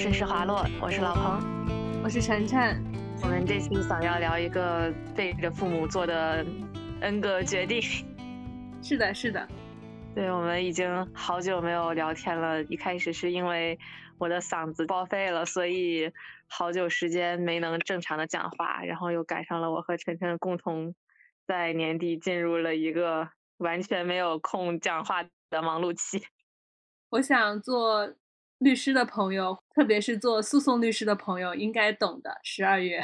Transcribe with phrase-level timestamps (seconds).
[0.00, 2.82] 绅士滑落，我是老彭，我是晨晨。
[3.22, 6.42] 我们这次想要聊一个背着父母做的
[7.02, 7.82] N 个决定。
[8.82, 9.46] 是的，是的。
[10.14, 12.62] 对，我们已经好久没有聊天了。
[12.62, 13.78] 一开始是因为
[14.16, 16.10] 我的嗓子报废了，所以
[16.48, 18.82] 好久时间没能正常的讲话。
[18.82, 20.94] 然后又赶上了我和晨晨共同
[21.46, 23.28] 在年底进入了一个
[23.58, 26.24] 完全没有空讲话的忙碌期。
[27.10, 28.14] 我想做。
[28.60, 32.38] 律师的朋友，特别是做诉讼律师的朋友，应该懂的。
[32.44, 33.02] 十二月，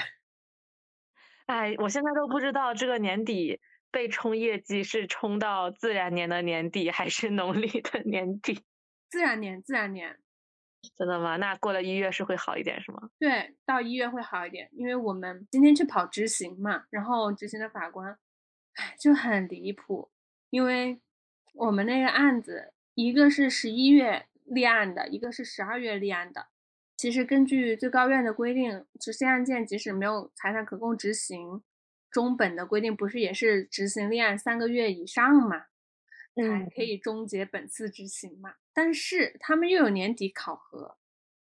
[1.46, 3.58] 哎，我现在都不知道这个年底
[3.90, 8.64] 被冲业绩是冲到自然年的年底，还是农历的年底。
[9.08, 10.18] 自然年，自然年。
[10.94, 11.36] 真的吗？
[11.36, 13.08] 那过了一月是会好一点，是吗？
[13.18, 18.18] 对，到一月会好一点，因为我们今天去跑执行嘛，然后执行的法官，
[18.74, 20.10] 哎，就很离谱，
[20.50, 21.00] 因为
[21.54, 24.26] 我们那个案子，一个是十一月。
[24.46, 26.48] 立案的一个是十二月立案的，
[26.96, 31.62] 其实根据最高院的规定，执行案件即使没有财产可供执行，
[32.10, 35.66] 中本的规定不是也是执行立案三个月以上嘛，
[36.34, 38.54] 才可以终结本次执行嘛。
[38.72, 40.96] 但是他们又有年底考核，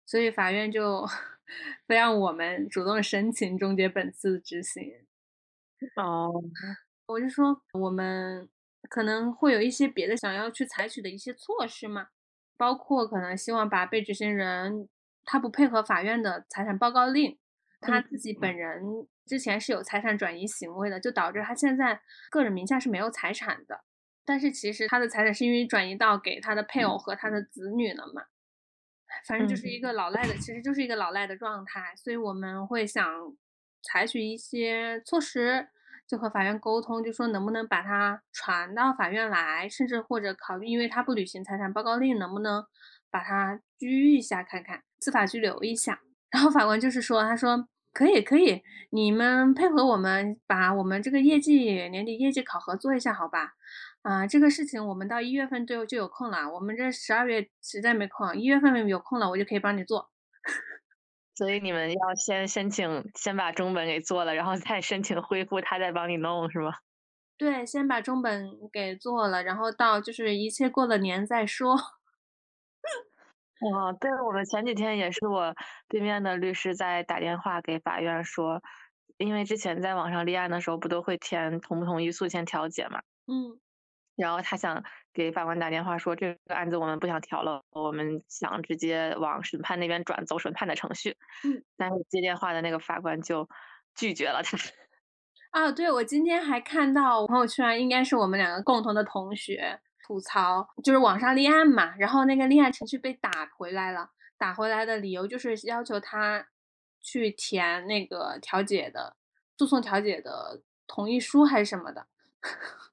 [0.04, 1.06] 所以法院就
[1.86, 5.06] 非让我们主动申请终结本次执行。
[5.96, 6.30] 哦，
[7.06, 8.48] 我就说我们
[8.88, 12.08] 可能会有一些别的想要去采取的一些措施嘛。
[12.56, 14.88] 包括可能希望把被执行人
[15.24, 17.38] 他不配合法院的财产报告令，
[17.80, 18.82] 他自己本人
[19.26, 22.00] 之前是有财产转移行为的，就导致他现在
[22.30, 23.84] 个人名下是没有财产的。
[24.24, 28.22] 但是其实他的财产是因为转移到给他的配偶和他的子女了嘛，
[29.26, 31.92] 反正就是一个老赖的，其实就是一个老赖的状态。
[31.96, 33.04] 所以我们会想
[33.82, 35.68] 采取一些措施。
[36.12, 42.62] 就和法院沟通，就说能不能把他传到法院来，甚至或者考虑，因为他不履行财产报告令，能不能
[43.10, 46.00] 把他拘一下看看，司法拘留一下。
[46.30, 48.60] 然后法官就是说，他说可以可以，
[48.90, 53.54] 你们配合我们把我们这个业绩年底业绩考核做一下，好吧？
[54.02, 60.10] 啊，这个事情我们到一月份就就有空了，我们这十二月实在没空，一月份有空了，我就可以帮你做。
[61.34, 66.72] 所以你们要先申请，先把中本给做了，然后再申请恢复，他再帮你弄，是吗？
[67.38, 71.74] 对，先把中本给做了，然后到就是一切过了年再说。
[73.74, 75.54] 哦，对，我们前几天也是我
[75.88, 78.62] 对面的律师在打电话给法院说，
[79.18, 83.00] 因为之前在网上立案的时候不都会填同不同意诉前调解嘛？
[83.26, 83.58] 嗯。
[84.14, 84.84] 然后他想
[85.14, 91.16] 给法官打电话说，这个案子我们不想调了，我们想直接往审判那边转，走审判的程序。
[91.44, 93.48] 嗯，但是接电话的那个法官就
[93.94, 94.56] 拒绝了他。
[95.52, 106.46] 啊，对，我今天还看到朋友圈，应该是我们两个共同的同学吐槽，就是网上立案嘛，然后那个立案程序被打回来了，打回来的理由就是要求他
[107.02, 109.14] 去填那个调解的
[109.58, 112.06] 诉讼调解的同意书还是什么的。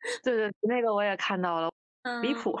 [0.22, 1.70] 对对，那个我也看到了，
[2.22, 2.58] 离谱。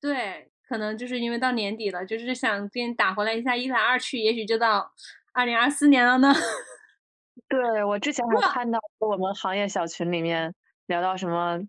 [0.00, 4.92] 对，可能就是因为到年底了，就是想给你打回来一下，一来二去，也许就到
[5.32, 6.32] 二零二四年了呢。
[7.48, 10.54] 对我之前还看到我们行业小群里面
[10.86, 11.60] 聊到什么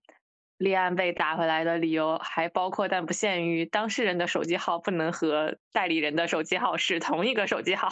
[0.58, 7.90] 立案被打回来的理由，还包括但不限于当事人的手机号不能和代理人的手机号是同一个手机号。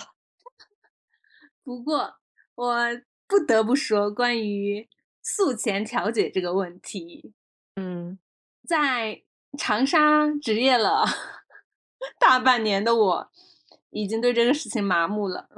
[1.64, 2.16] 不过
[2.56, 2.88] 我
[3.28, 4.88] 不得不说，关于。
[5.28, 7.34] 诉前调解这个问题，
[7.76, 8.20] 嗯，
[8.68, 9.24] 在
[9.58, 11.04] 长沙执业了
[12.20, 13.32] 大半年的我，
[13.90, 15.50] 已经对这个事情麻木了。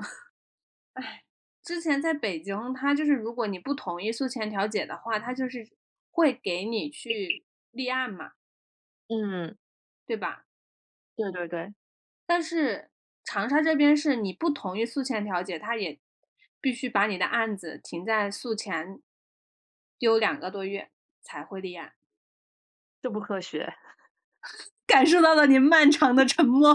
[0.94, 1.25] 哎，
[1.61, 5.69] 之前在北京，他就是如果你不同意诉前调解的话，他就是
[6.09, 8.31] 会给你去立案嘛，
[9.09, 9.57] 嗯，
[10.05, 10.45] 对吧？
[11.17, 11.73] 对对对。
[12.25, 12.89] 但是
[13.25, 15.99] 长沙这边是你不同意诉前调解，他也
[16.61, 19.01] 必须把你的案子停在诉前。
[20.00, 20.90] 丢两个多月
[21.22, 21.94] 才会立案，
[23.02, 23.74] 这不科学。
[24.88, 26.73] 感受到了你漫长的沉默，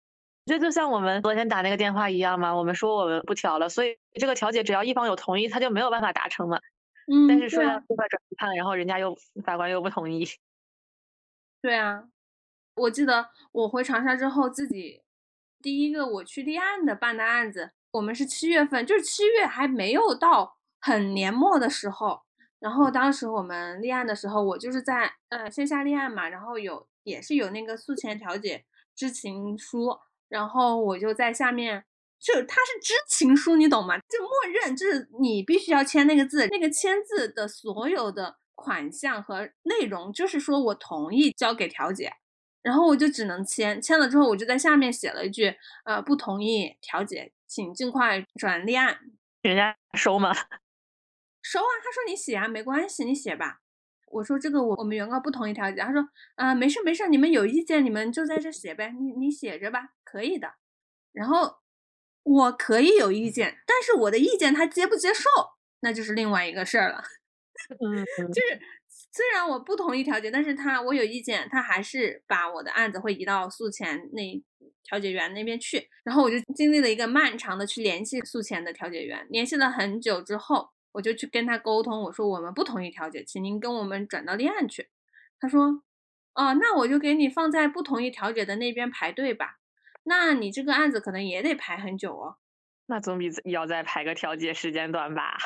[0.46, 2.54] 这就像我们昨天打那个电话一样嘛。
[2.54, 6.58] 我们说我们不调了，所以这个调解只要一方有同意，他就没有办法达成嘛。
[7.12, 9.14] 嗯，但是说要司法转判，然后人家又
[9.44, 10.26] 法官又不同意。
[11.60, 12.08] 对啊，
[12.74, 15.02] 我记得我回长沙之后，自己
[15.60, 22.22] 第一个我去立案的办的案子，我们是七月份，就是七月还没有到很年末的时候。
[22.60, 28.64] 然后当时我们立案的时候，我就是在呃线下立案嘛，然后有也是有那个诉前调解
[28.94, 29.98] 知情书，
[30.28, 31.82] 然后我就在下面，
[32.20, 33.96] 就它是知情书，你懂吗？
[33.96, 34.30] 就默
[34.62, 42.12] 认就是你必须要签那个字，那个签字的所有的款项和内容，就是说我同意交给调解，
[42.62, 48.98] 然后我就只能签，签了之后我就在下面写了一句，呃，不同意调解，请尽快转立案。
[49.40, 50.34] 人家收吗？
[51.42, 53.60] 收啊，他说你写啊，没关系，你写吧。
[54.12, 56.04] 我说这个我我们原告不同意调解，他说
[56.34, 60.52] 啊，没事没事，你们有意见你们就在这写呗，你你写着吧，可以的。
[61.12, 61.58] 然后
[62.24, 65.28] 我可以有意见，但是我的意见他接不接受，
[65.80, 67.02] 那就是另外一个事儿了。
[67.80, 68.60] 嗯， 就是
[69.12, 74.42] 虽然我不同意调解，但是他我有意见，他还是把我的案子会移到诉前那
[74.82, 75.88] 调解员那边去。
[76.04, 84.88] 然后我就经历了一个漫长的去联系诉前的调解员，联系了很久之后，我就去跟他沟通，我说我们不同意调解，请您跟我们转到立案去。
[85.38, 85.82] 他说，
[86.34, 89.58] 哦，那我就给你放在不同意调解的那边排队吧。
[90.02, 92.38] 那你这个案子可能也得排很久哦。
[92.86, 95.36] 那总比要再排个调解时间短吧？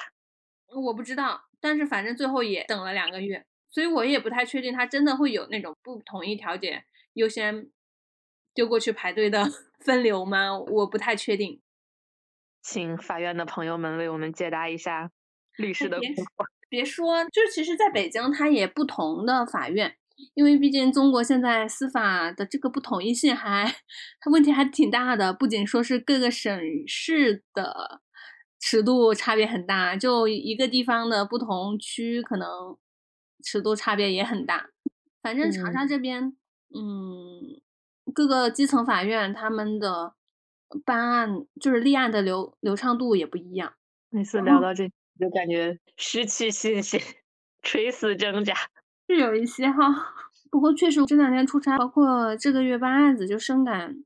[0.75, 1.43] 我不知道。
[1.61, 7.70] 但是反正最后也等了两个月，所以我也不太确定他真的会有那种不同意调解优先
[8.52, 9.44] 丢过去排队的
[9.81, 10.58] 分流吗？
[10.58, 11.62] 我不太确定，
[12.62, 15.11] 请法院的朋友们为我们解答一下
[15.56, 15.99] 律师的。
[16.69, 19.97] 别说，就其实在北京，它也不同的法院，
[20.35, 23.75] 因为毕竟中国现在司法的这个不统一性还
[24.21, 28.01] 它问题还挺大的，不仅说是各个省市的。
[28.67, 32.79] 尺度差别很大，就一个地方的不同区，可能
[33.45, 34.71] 尺度差别也很大。
[35.21, 36.35] 反正长沙这边，
[36.75, 37.61] 嗯，
[38.15, 40.15] 各个基层法院他们的
[40.83, 43.75] 办案就是立案的流流畅度也不一样。
[44.09, 47.00] 每次聊到这，就感觉失去信心，
[47.62, 48.55] 垂死挣扎。
[49.08, 50.14] 是有一些哈，
[50.50, 54.05] 不过确实这两天出差，包括这个月办案子，就深感，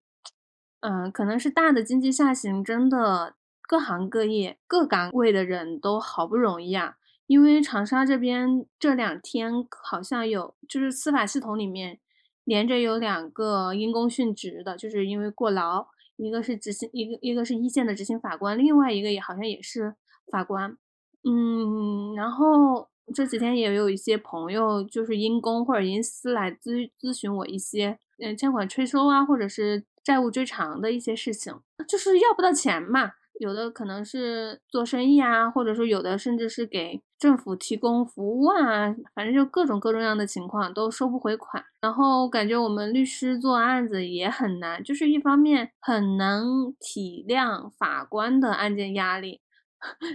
[0.81, 3.35] 嗯，可能是大的经济下行真的。
[3.71, 6.97] 各行各业、各岗位的人都好不容易啊，
[7.27, 9.53] 因为长沙这边这两天
[9.83, 12.01] 好像有，就是司法系统里面
[12.45, 19.97] 连着有两个因公殉职的，就是因为过劳，一个是执行，一个一个是一线的执行法官，另外一个也好像也是
[20.33, 20.79] 法官，
[21.25, 31.55] 嗯，然后这几天也有一些朋友就是因公或者因私来咨咨询我一些，嗯，欠款催收啊，或者是债务追偿的一些事情，
[31.89, 33.13] 就是要不到钱嘛。
[33.41, 41.65] 有的可能是做生意啊，或者说有的甚至是给政府提供服务啊，反正就各种各种样的情况都收不回款。
[41.81, 49.41] 然后感觉我们律师做案子也很难，就是一方面很能体谅法官的案件压力，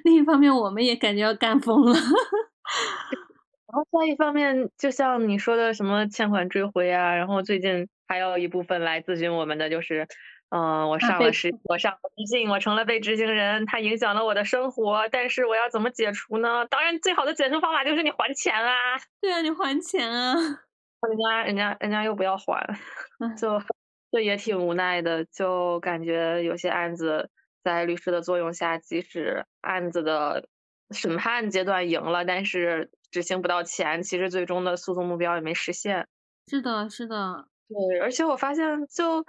[0.03, 1.93] 另一方面我们也感觉要干疯了。
[1.93, 10.07] 然后再一方面，就像你说的什么欠款追回啊，然后最近还有一部分来咨询我们的就是。
[10.55, 16.67] 嗯，我上了实，我上了微信，我成了被执行人，它影响了我的生活，但是我要怎么解除呢？
[16.69, 18.71] 当然，最好的解除方法就是你还钱啊！
[19.19, 20.35] 对啊，你还钱啊！
[20.35, 22.63] 人家，人家，人家又不要还，
[23.35, 23.59] 就，
[24.11, 27.31] 就也挺无奈的，就感觉有些案子
[27.63, 30.47] 在律师的作用下，即使案子的
[30.91, 36.07] 审判阶段赢了，但是执行不到钱，其实最终的诉讼目标也没实现。
[36.47, 39.25] 是的，是的，对，而且我发现就。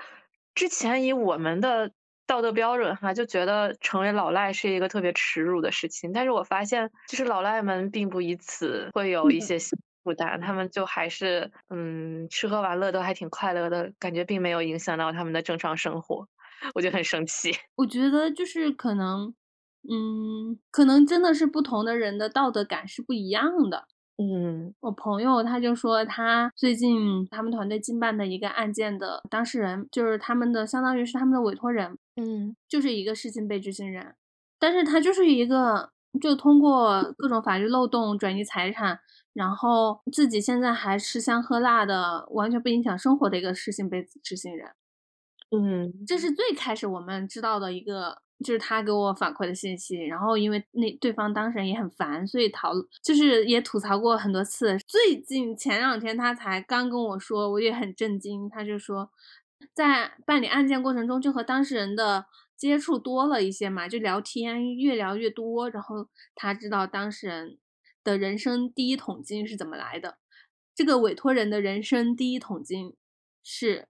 [0.57, 1.91] 之前以我们的
[2.29, 6.13] 道德标准哈，就觉得成为老赖是一个特别耻辱的事情。
[6.13, 9.59] 但是我发现，就是老赖们并不以此会有一些
[10.05, 16.29] 负担，他们就还是嗯吃喝玩乐都还挺快乐的，感觉并没有影响到他们的正常生活，
[16.75, 17.53] 我就很生气。
[17.77, 19.35] 我觉得就是可能，
[19.89, 23.87] 嗯，可能真的是不同的人的道德感是不一样的。
[24.17, 34.15] 嗯，我朋友他就说，他最近他们团队经办的一个案件的当事人，就是他们的相当于是他们的委托人，嗯，就是一个失信被执行人，
[34.61, 39.01] 但是他就是一个就通过各种法律漏洞转移财产，
[39.33, 44.71] 然后自己现在还吃香喝辣的，完全不影响生活的一个失信被执行人，
[45.61, 48.23] 嗯，这是最开始我们知道的一个。
[48.45, 54.77] 就是他给我反馈的信息，然后因为那对方当事人也很烦，所以讨就是也吐槽过很多次。
[54.89, 58.49] 最近前两天他才刚跟我说，我也很震惊。
[58.51, 59.09] 他就说，
[59.73, 67.59] 在办理案件过程中，就和当事人的接触多了一些嘛，就聊天越聊越多，然后他知道当事人
[68.03, 70.19] 的人生第一桶金是怎么来的。
[70.75, 72.95] 这个委托人的人生第一桶金
[73.45, 73.87] 是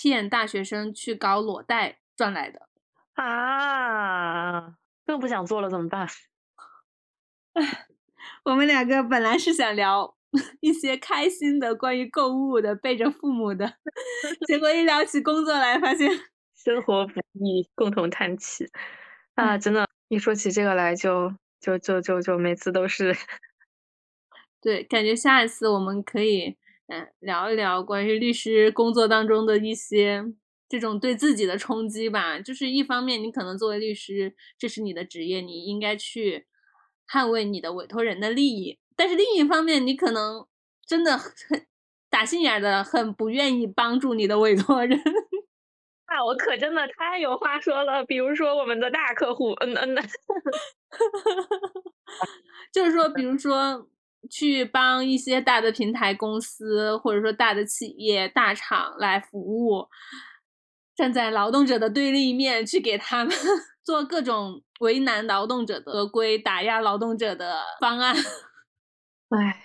[0.00, 2.68] 骗大学生去搞裸贷赚来的。
[3.14, 4.74] 啊，
[5.04, 6.06] 更不想做了，怎么办？
[7.54, 7.86] 哎，
[8.44, 10.16] 我们两个本来是想聊
[10.60, 13.74] 一些开心的、关于购物的、背着父母的，
[14.46, 16.08] 结果一聊起工作来，发现
[16.54, 18.70] 生活不易，共同叹气。
[19.34, 23.16] 啊，真的，一说起这个来，就就就就就每次都是。
[24.60, 26.56] 对，感觉下一次我们可以
[26.88, 30.24] 嗯，聊一聊关于律师工作当中的一些
[30.68, 32.40] 这种对自己的冲击吧。
[32.40, 36.46] 就是一方面，你可能作为律师，这是你的职业，你应该去
[37.10, 38.78] 捍卫你的委托人的利益。
[38.96, 40.46] 但是另一方面，你可能
[40.86, 41.30] 真的很
[42.10, 44.98] 打心眼的很不愿意帮助你的委托人。
[46.10, 49.94] 那我可真的太有话说了，比如说我们的大客户，嗯嗯，
[52.72, 53.86] 就是说，比如说
[54.28, 59.88] 去帮一些大的平台公司，或者说大的企业、大厂来服务，
[60.94, 63.34] 站在劳动者的对立面，去给他们
[63.84, 68.14] 做各种为难劳动者的合规、打压劳动者的方案。
[69.30, 69.62] 唉，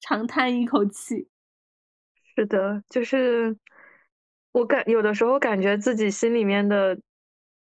[0.00, 1.28] 长叹一口气。
[2.34, 3.56] 是的，就是。
[4.54, 7.00] 我感有的时候感觉自己心里面的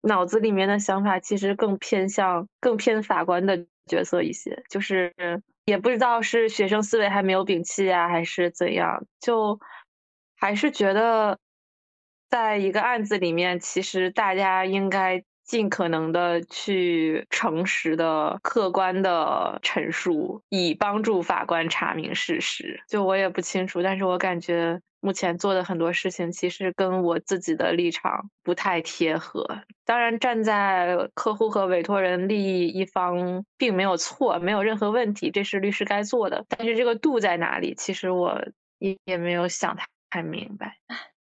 [0.01, 5.15] 脑子里面的想法，其实更偏向更偏法官的角色一些，就是
[5.65, 9.59] 也不知道是学生思维还没有摒弃啊，还是怎样，就
[10.37, 11.39] 还是觉得
[12.29, 15.25] 在一个案子里面，其实大家应该。
[15.51, 22.81] 尽可能的去诚实的、客观的陈述，以帮助法官查明事实。
[22.89, 29.45] 就我也不清楚，但是我感觉目前做的很多事情，其实跟我自己的立场不太贴合。
[29.85, 36.45] 当然，站在客户和委托人利益一方，并没有错，没有任何问题，这是律师该做的。
[36.49, 37.75] 但是这个度在哪里？
[37.77, 38.41] 其实我
[38.79, 39.77] 也也没有想
[40.11, 40.77] 太明白。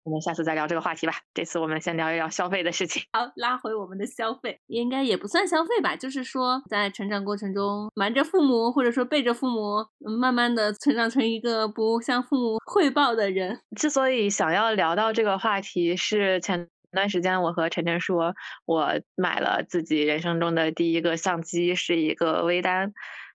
[0.04, 1.12] 我们下次再聊这个话题吧。
[1.32, 3.02] 这次我们先聊一聊消费的事情。
[3.12, 9.86] 好，拉回我们的消费，应该也不算消费吧，就是说在成长过程中瞒着父母，或者说背着父母，
[10.18, 13.60] 慢慢的成长成一个不向父母汇报的人。
[13.76, 18.34] 之所以想要聊到这个话题，是前段时间我和晨晨说，
[18.66, 22.92] 我买了自己人生中的第一个相机，是一个微单。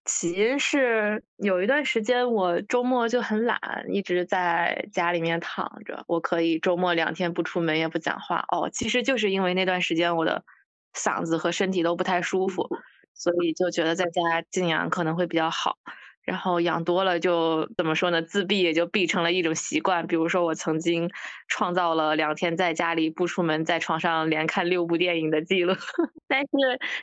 [0.08, 3.60] 起因是有一段时间我周末就很懒，
[3.90, 6.04] 一直在家里面躺着。
[6.08, 8.44] 我可以周末两天不出门也不讲话。
[8.52, 10.44] 哦，其实就是因为那段时间我的
[10.96, 12.68] 嗓子和身体都不太舒服，
[13.14, 15.78] 所以就觉得在家静养可能会比较好。
[16.28, 18.22] 然后养多了就怎么说呢？
[18.22, 20.06] 自闭也就闭成了一种习惯。
[20.06, 21.10] 比如说我曾经
[21.48, 25.74] 创造了两天在家里不出门，在床上连看六部电影的记录。
[26.28, 26.48] 但是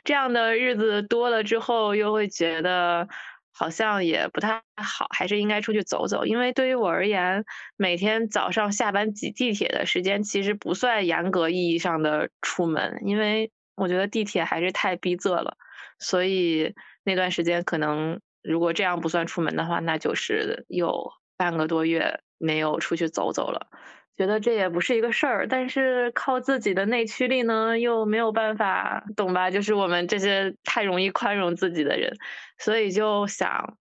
[0.03, 3.07] 这样的日子多了之后，又会觉得
[3.51, 6.23] 好像也不太好，还是应该出去走走。
[6.25, 7.43] 因为对于我而言，
[7.77, 15.57] 每天早上下班挤地铁的时间其实不算严格意义上的出门，因为我觉得地铁还是太逼仄了。
[15.97, 18.21] 所以那段时间可能。
[18.47, 23.67] 如果这样不算出门的话，那就是有半个多月没有出去走走了，
[24.15, 25.47] 觉得这也不是一个事儿。
[25.47, 29.51] 但是靠自己的内驱力呢，又没有办法，懂吧？
[29.51, 32.13] 就是我们这些太容易宽容自己的人，
[32.57, 33.77] 所以就想，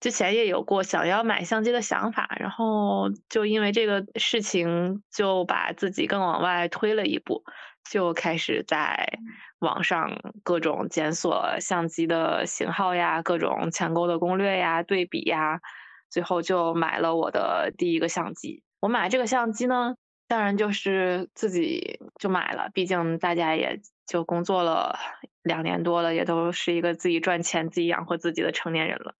[0.00, 7.42] 之前也有过想要买相机的想法，然后就因为这个事情，就把自己更往外推了一步。
[7.90, 9.18] 就开始在
[9.58, 15.60] 网上各种检索相机的型号呀，各种抢购的攻略呀，对比呀，
[16.10, 18.62] 最后就买了我的第一个相机。
[18.80, 19.94] 我买这个相机呢，
[20.26, 24.98] 当然就是自己就买了，毕竟大家也就工作了
[25.42, 29.14] 两年多了，也都是一个自己赚钱、自己养活自己的成年人了。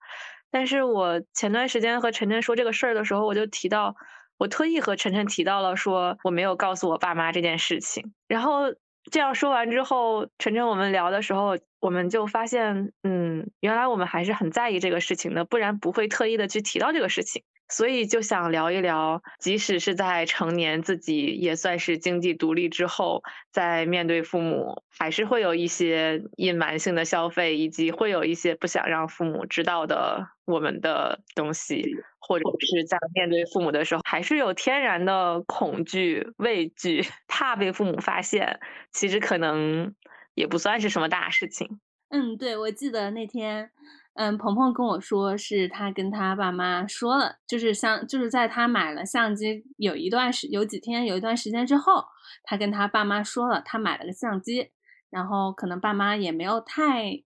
[0.51, 3.95] 但是我前段时间和晨晨说这个事儿的时候，我就提到。
[4.39, 8.13] 我特意和晨晨提到了，说我没有告诉我爸妈这件事情。
[8.29, 8.75] 然后
[9.11, 17.43] 这样说完之后，晨晨我们聊的时候，我们就发现，嗯，原来我们还是很在意这个事情的，不然不会特意的去提到这个事情。
[17.69, 31.83] 所以就想聊一聊，即使是在成年，自己也算是经济独立之后，在面对父母，还是会有一些隐瞒性的消费，以及会有一些不想让父母知道的我们的东西，
[32.19, 38.61] 或者是在面对父母的时候，还是有天然的恐惧、畏惧，怕被父母发现。
[38.93, 39.95] 其实可能
[40.35, 41.81] 也不算是什么大事情。
[42.11, 43.71] 嗯，对，我记得那天。
[44.15, 52.05] 嗯，鹏鹏跟我说，是他跟他爸妈说了，就是相，就是在他买了相机有一段时，有几天，有一段时间之后，
[52.45, 54.71] 他跟他爸妈说了，他买了个相机，
[55.11, 57.25] 然后可能爸妈也没有太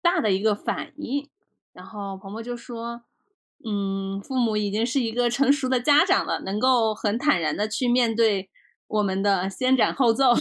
[0.00, 1.28] 大的一个反应，
[1.74, 3.02] 然后鹏鹏就说，
[3.62, 8.48] 嗯，父母已经是一个成熟的家长了，能够很坦然的去面对
[8.86, 10.32] 我们的先斩后奏。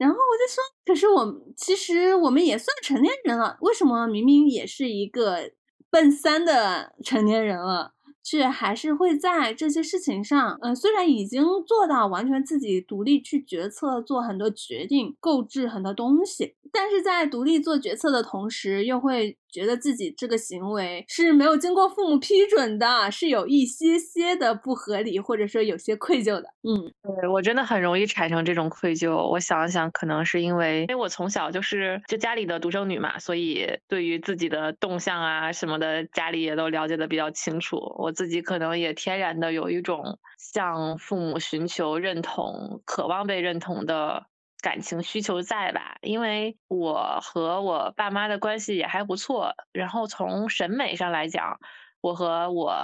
[0.00, 5.52] 然后我就说，可是我其实我们也算成年人了，为什么明明也是一个
[5.90, 26.44] 奔三的成年人了，却还是会在这些事情上，嗯，虽然已经做到完全自己独立去决策、做很多决定、购置很多东西，但是在独立做决策的同时，又会觉得自己这个行为是没有经过父母批准的，是有一些些的不合理，或者说有些愧疚的。
[26.62, 29.16] 嗯，对我真的很容易产生这种愧疚。
[29.30, 37.76] 我想一想，可能是因为，因为我从小就是就家里的独生女嘛，所以对于自己的动向啊什么的，家里也都了解的比较清楚。
[37.98, 44.26] 我自己可能也天然的有一种向父母寻求认同、渴望被认同的。
[44.62, 45.96] 感情需求在吧？
[46.02, 51.58] 因为我和我爸妈的关系也还不错，然后从审美上来讲，
[52.02, 52.76] 我和我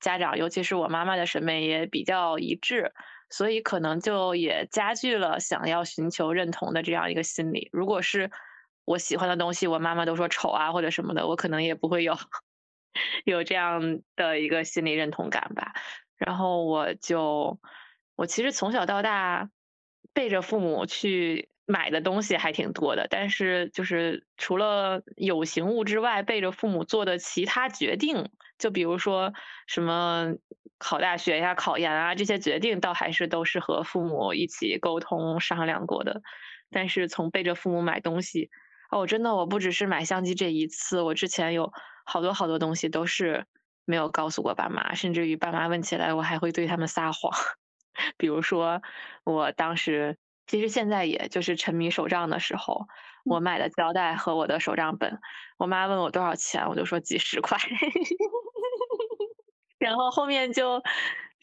[0.00, 2.92] 家长，尤其是我妈妈的审美也比较一致，
[3.30, 7.68] 所以可能就也加剧了想要寻求认同的这样一个心理。
[7.70, 8.32] 如果是
[8.84, 12.18] 我喜欢的东西，我妈妈都说丑啊或者什么的，我可能也不会有
[13.24, 15.72] 有这样的一个心理认同感吧。
[16.16, 17.58] 然后我就，
[18.16, 19.50] 我其实从小到大。
[20.14, 28.28] 背着父母去买的东西还挺多的，但是就是除了有形物之外，背着父母做的其他决定，
[28.58, 29.32] 就比如说
[29.68, 30.34] 什么
[30.76, 36.20] 考大学呀、考研啊这些决定，倒还是都是和父母一起沟通商量过的。
[36.70, 38.50] 但是从背着父母买东西，
[38.90, 41.72] 哦，真的我不只是买相机这一次，我之前有
[42.10, 43.44] 好多好多东西都是
[43.84, 47.30] 没有告诉过爸妈，甚至于爸妈问起来，我还会对他们撒谎。
[48.16, 48.80] 比如说，
[49.24, 52.86] 我当时其实现在也就是沉迷手账的时候，
[53.26, 55.20] 我买的胶带和我的手账本，
[55.58, 57.58] 我妈问我多少钱，我就说几十块。
[59.78, 60.82] 然后后面就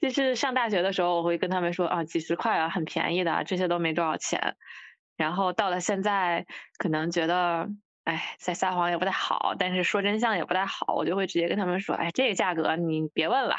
[0.02, 4.56] 就是上大学的时候，我会跟他们说啊，几十块啊，很便宜的，这些都没多少钱。
[5.16, 6.46] 然后到了现在，
[6.78, 7.70] 可能觉得
[8.06, 13.56] 哎，在撒谎也不太好，但是说真相也不太好，我就会直接跟他们说，哎，这个价格你别问了，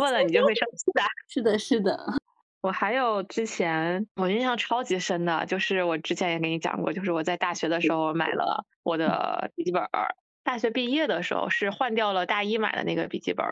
[0.00, 1.02] 问了你就会生气的。
[1.28, 1.98] 是的，是的。
[2.60, 9.86] 我还有之前我印象超级深的，就是我之前也跟你讲过，就是我在大学的时候买了我的笔记本，
[10.42, 13.46] 大学毕业的时候是换掉了大一买的那个笔记本，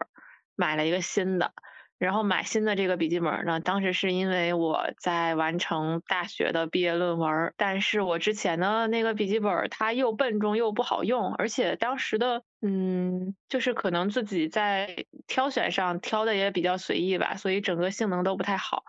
[0.57, 1.53] 买了一个新的。
[2.03, 18.83] 然后买新的这个笔记本呢，当时是因为我在完成大学的毕业论文，但是我之前的那个笔记本它又笨重又不好用，而且当时的嗯，就是可能自己在挑选上挑的也比较随意吧，所以整个性能都不太好，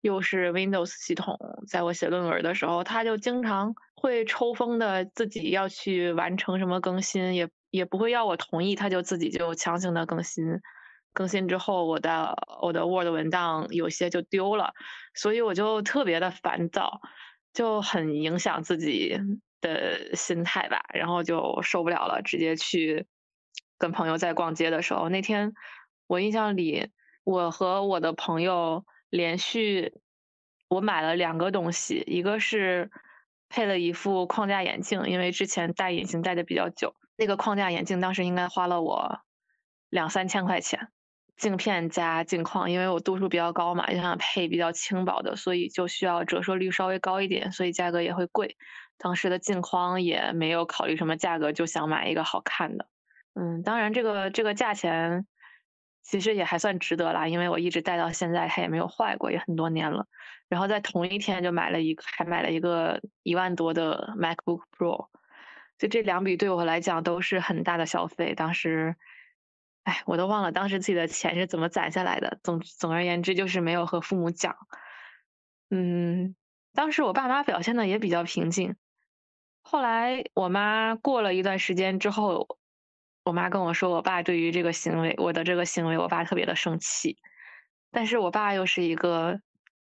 [0.00, 10.60] 又是 Windows 系统，在我写论文的时候，它就经常会抽风的，自己要去完成什么更新，也也不会要我同意，它就自己就强行的更新。
[11.12, 14.74] 更新之后，我的我的 Word 文档有些就丢了，
[15.14, 17.00] 所以我就特别的烦躁，
[17.52, 19.18] 就很影响自己
[19.60, 23.06] 的心态吧，然后就受不了了，直接去
[23.76, 25.52] 跟朋友在逛街的时候，那天
[26.06, 26.90] 我印象里，
[27.24, 29.94] 我和我的朋友连续
[30.68, 32.90] 我买了两个东西，一个是
[33.48, 39.20] 配了一副框架眼镜，因为之前戴隐形戴的比较久，那个框架眼镜当时应该花了我
[39.88, 40.88] 两三千块钱。
[41.40, 48.58] 镜片加镜框，因为我度数比较高嘛，就想配比较轻薄的，所以就需要折射率稍微高一点，所以价格也会贵。
[48.98, 52.86] 当时的镜框也没有考虑什么价格，就想买一个好看的。
[53.32, 55.26] 嗯，当然这个这个价钱
[56.02, 60.04] 其实也还算值得啦，因为我一直戴到现在，它也没有坏过，也很多年了。
[60.50, 65.08] 然后在同一天就买了一个，还买了一个一万多的 MacBook Pro，
[65.78, 68.94] 就这两笔对我来讲都是很大的消费，当时。
[69.90, 72.38] 哎，我都忘了当时自己的钱是怎么攒下来的。
[72.44, 74.56] 总总而言之，就是没有和父母讲。
[75.68, 76.36] 嗯，
[76.72, 78.76] 当时我爸妈表现的也比较平静。
[79.62, 82.56] 后来我妈过了一段时间之后，
[83.24, 87.18] 我妈跟我说，我爸对于这个行为，我的这个行为，我爸特别的生气。
[87.90, 89.40] 但是我爸又是一个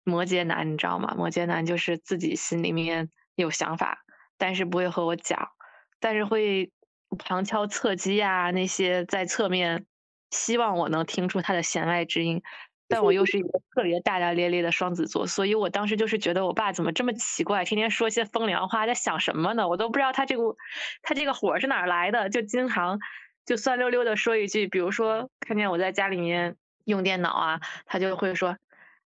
[0.04, 1.14] 摩羯男，你知道吗？
[1.18, 4.06] 摩羯男就是自己心里面有想法，
[4.38, 5.50] 但是不会和我讲，
[6.00, 6.72] 但是会。
[7.16, 9.86] 旁敲侧击呀，那些在侧面
[10.30, 12.42] 希望我能听出他的弦外之音，
[12.88, 19.68] 但我又是一个特别大大咧咧的双子座，所以我当时就是觉得我爸怎么这么奇怪，天天说些风凉话，在想什么呢？
[19.68, 20.56] 我都不知道他这个
[21.02, 22.98] 他这个火是哪来的，就经常
[23.44, 28.56] 就酸溜溜的说一句，比如说看见我在家里面用电脑啊，他就会说：“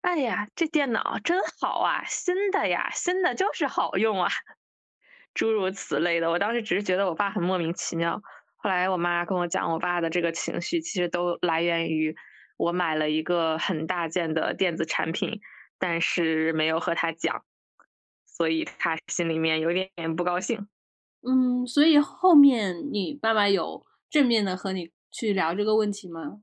[0.03, 4.31] 哎呀，这电脑真好啊，新的呀，新的就是好用啊。”
[5.35, 8.23] 诸如此类的，我当时只是觉得我爸很莫名其妙。
[8.57, 12.17] 后来我妈跟我讲，我爸的这个情绪其实都来源于
[12.57, 15.41] 我买了一个很大件的电子产品，
[15.79, 17.45] 但是没有和他讲，
[18.25, 20.67] 所以他心里面有点点不高兴。
[21.27, 26.41] 嗯，所以后面你爸爸有正面的和你去聊这个问题吗？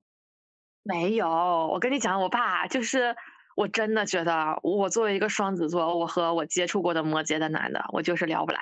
[0.84, 3.16] 没有，我跟你讲，我爸就是
[3.56, 8.60] 我真的觉得，我作为一个双子座，我和我接触过的摩羯的男的，我就是聊不来。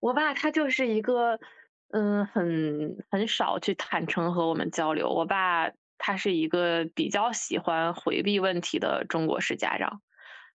[0.00, 1.40] 我爸他就是一个，
[1.90, 5.08] 嗯，很很少去坦诚和我们交流。
[5.08, 10.00] 我爸他是一个比较喜欢回避问题的中国式家长，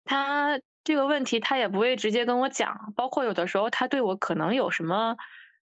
[0.04, 5.16] 他这个问题他也不会直接跟我讲，包括有的时候他对我可能有什么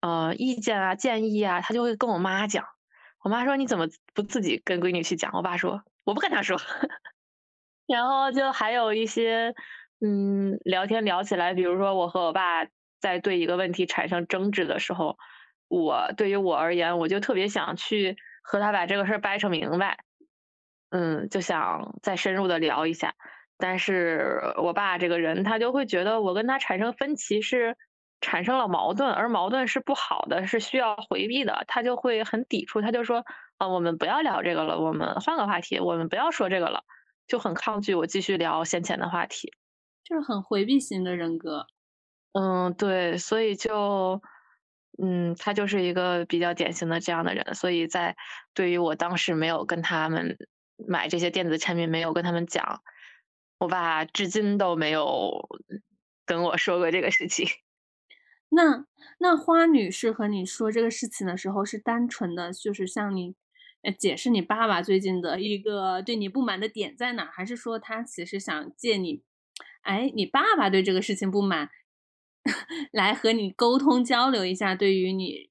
[0.01, 2.65] 呃意见啊、建议啊，他就会跟我妈讲。
[3.23, 5.32] 我妈说你怎么不自己跟闺女去讲？
[5.34, 6.60] 我爸说我不跟他说。
[7.86, 9.53] 然后就还有一些
[10.01, 12.65] 嗯聊天聊起来，比如说我和我爸。
[12.99, 15.17] 在对一个问题产生争执的时候，
[15.67, 19.99] 我对于我而言，我就特别想去和他把这个事儿掰扯明白，
[20.89, 23.13] 嗯，就想再深入的聊一下。
[23.57, 27.75] 但是我爸这个人，他就会觉得我跟他产生分歧是
[28.21, 33.25] 产生了矛盾，而矛盾是不好的，是需要回避的，他就会很抵触，他就说
[33.57, 36.83] 啊，我们不要聊这个了，我们换个话题，我们不要说这个了，
[37.27, 39.51] 就很抗拒我继续聊先前的话题，
[40.05, 41.67] 就是很回避型的人格。
[42.34, 44.22] 嗯，对，所以就，
[45.02, 48.15] 嗯，他就是一个比较典型的这样的人，所以在
[48.54, 50.38] 对于我当时没有跟他们
[50.88, 52.82] 买这些电子产品，没有跟他们讲，
[53.58, 55.50] 我爸至今都没有
[56.26, 57.48] 跟我说过这个事情。
[58.50, 58.86] 那
[59.20, 63.36] 那花女士和你说这个事情的时候，是单纯的，就是向你
[63.98, 69.24] 解释你爸爸最近的一个对你不满的点在哪，还是说他其实想借你，
[69.82, 71.70] 哎，你爸爸对这个事情不满？
[72.91, 75.49] 来和你沟通交流一下，对于你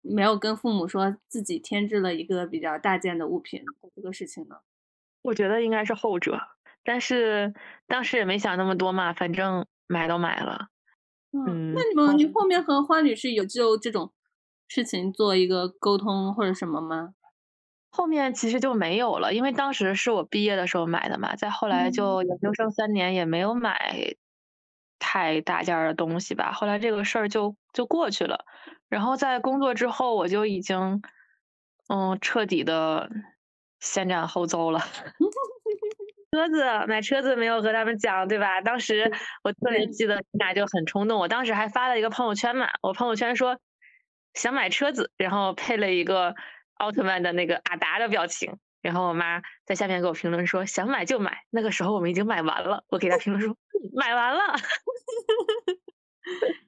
[0.00, 3.62] 没有跟父母说自己添置了一个比较大件的物品
[3.94, 4.56] 这个事情呢？
[5.22, 6.40] 我觉得应该是后者，
[6.84, 7.52] 但是
[7.86, 10.68] 当时也没想那么多嘛，反正买都买了。
[11.32, 14.12] 嗯，那你们你后面和花女士有就这种
[14.68, 17.14] 事情做一个沟通或者什么吗？
[17.90, 24.14] 后面其实就没有了，因为当时是我毕业的时候买的嘛，再后来就研究生三年也没有买。
[24.98, 28.44] 太大件的东西吧，后来这个事儿就就过去了。
[28.88, 31.02] 然后在工作之后，我就已经
[31.88, 33.10] 嗯彻底的
[33.80, 34.80] 先斩后奏了。
[36.32, 38.60] 车子买车子没有和他们讲，对吧？
[38.60, 39.10] 当时
[39.42, 43.58] 我特别记得你俩就很冲动，我当时还发了一个朋友圈嘛，我朋友圈说
[44.34, 46.34] 想买车子，然后配了一个
[46.74, 48.58] 奥特曼的那个阿达的表情。
[48.80, 52.84] 然后我妈在下面给我评论说：“想买就买。”那个时候我们已经买完了。
[52.88, 53.56] 我给她评论说
[53.94, 54.40] ：“买完了。”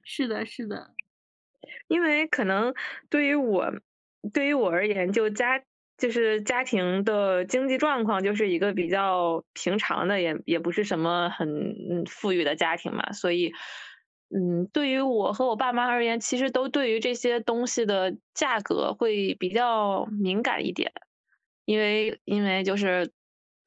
[0.03, 0.91] 是的，是的。
[1.87, 2.73] 因为可能
[3.09, 3.71] 对于我，
[4.33, 5.61] 对于我而言，就家
[5.97, 13.11] 就是家庭的经济状况就是一个比较平常的，也也不是什么很富裕的家庭嘛。
[13.11, 13.51] 所以，
[14.35, 20.91] 嗯，对于我和我爸妈而言，其实都对于这些东西的价格会比较敏感一点。
[21.65, 23.11] 因为因为就是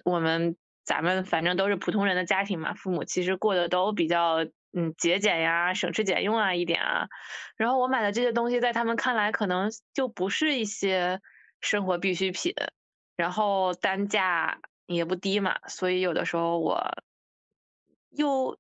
[0.05, 7.09] 我们咱们反正都是普通人的家庭嘛，父母其实过得都比较嗯节俭呀、省吃俭用啊一点啊。
[7.57, 11.21] 然后我买的这些东西，在他们看来可能就不是一些
[11.61, 12.55] 生活必需品，
[13.17, 17.03] 然后单价也不低嘛，所以有的时候我
[18.11, 18.59] 又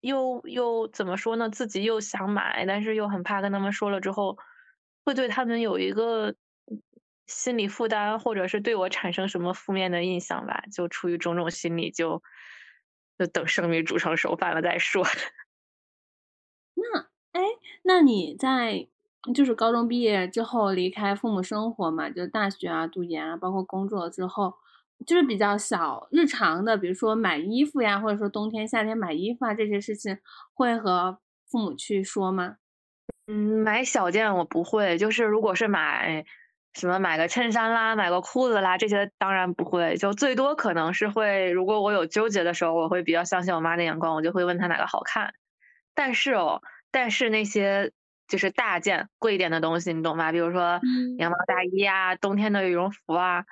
[0.00, 1.48] 又又怎么说呢？
[1.50, 4.36] 自己又想买，但是又很怕跟他们说了之后，
[5.04, 6.34] 会对他们有一个。
[7.26, 12.22] 心理负担，或者是对我产生什么负面的印象吧，就出于种种心理，就
[13.18, 15.04] 就等生米煮成熟饭了再说。
[16.76, 17.00] 那
[17.32, 17.40] 哎，
[17.82, 18.88] 那你在
[19.34, 24.54] 就是高中毕业之后离开父母生活嘛，就大学啊、读研啊，包括工作之后，
[25.06, 30.18] 就是比较小日常的，比如说买衣服呀，或者说冬天、夏天买衣服啊这些事情，
[30.52, 32.56] 会和父母去说吗？
[33.28, 36.24] 嗯，买小件我不会，就是如果是买。
[36.74, 45.34] 什么买个衬衫啦，买个裤子啦，这些当然不会，就最多可能是会，如果我有纠结的时候，我会比较相信我妈的眼光，我就会问她哪个好看。
[45.94, 46.60] 但是哦，
[46.90, 47.92] 但是那些
[48.26, 50.32] 就是大件贵一点的东西，你懂吗？
[50.32, 50.80] 比如说
[51.18, 53.44] 羊毛大衣啊，冬天的羽绒服啊，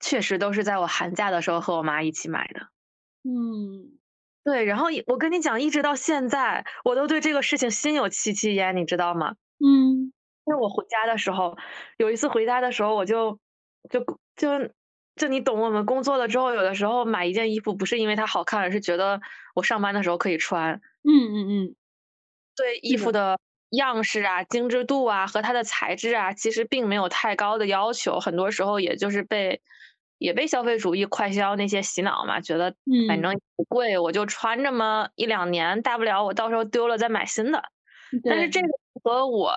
[0.00, 2.66] 确实都是在我寒假的时候和我妈一起买的。
[3.22, 3.98] 嗯，
[4.42, 4.64] 对。
[4.64, 9.36] 然后我跟你讲，一直到现在，我都对这个事情心有戚戚焉，你知道吗？
[9.64, 10.12] 嗯。
[10.44, 11.56] 因为我回家的时候，
[11.98, 13.38] 有一次回家的时候，我就
[13.88, 14.00] 就
[14.36, 14.70] 就
[15.14, 19.20] 就你懂，我们工作了之后，有的时候买一件衣服不是因为它好看，而是觉得
[19.54, 20.80] 我上班的时候可以穿。
[21.04, 21.76] 嗯嗯嗯，
[22.56, 23.38] 对衣服的
[23.70, 28.18] 样式啊、精致度啊和它的材质啊，其实并没有太高的要求。
[28.18, 29.60] 很多时候也就是被
[30.18, 32.74] 也被消费主义快消那些洗脑嘛，觉得
[33.06, 37.62] 反正不贵，我就穿这么一两年，大不了我到时候丢了再买新的。
[38.24, 38.68] 但是这个
[39.04, 39.52] 和我。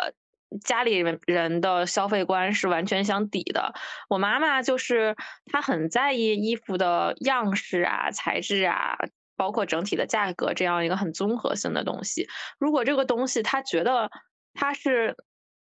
[0.63, 3.73] 家里人的消费观是完全相抵的。
[4.10, 5.15] 我妈妈就是
[5.51, 8.95] 她很在意衣服的样式啊、材质啊，
[9.36, 12.27] 包括整体的价格这样一个很综合性的东西。
[12.60, 14.10] 如果这个东西她觉得
[14.53, 15.15] 它是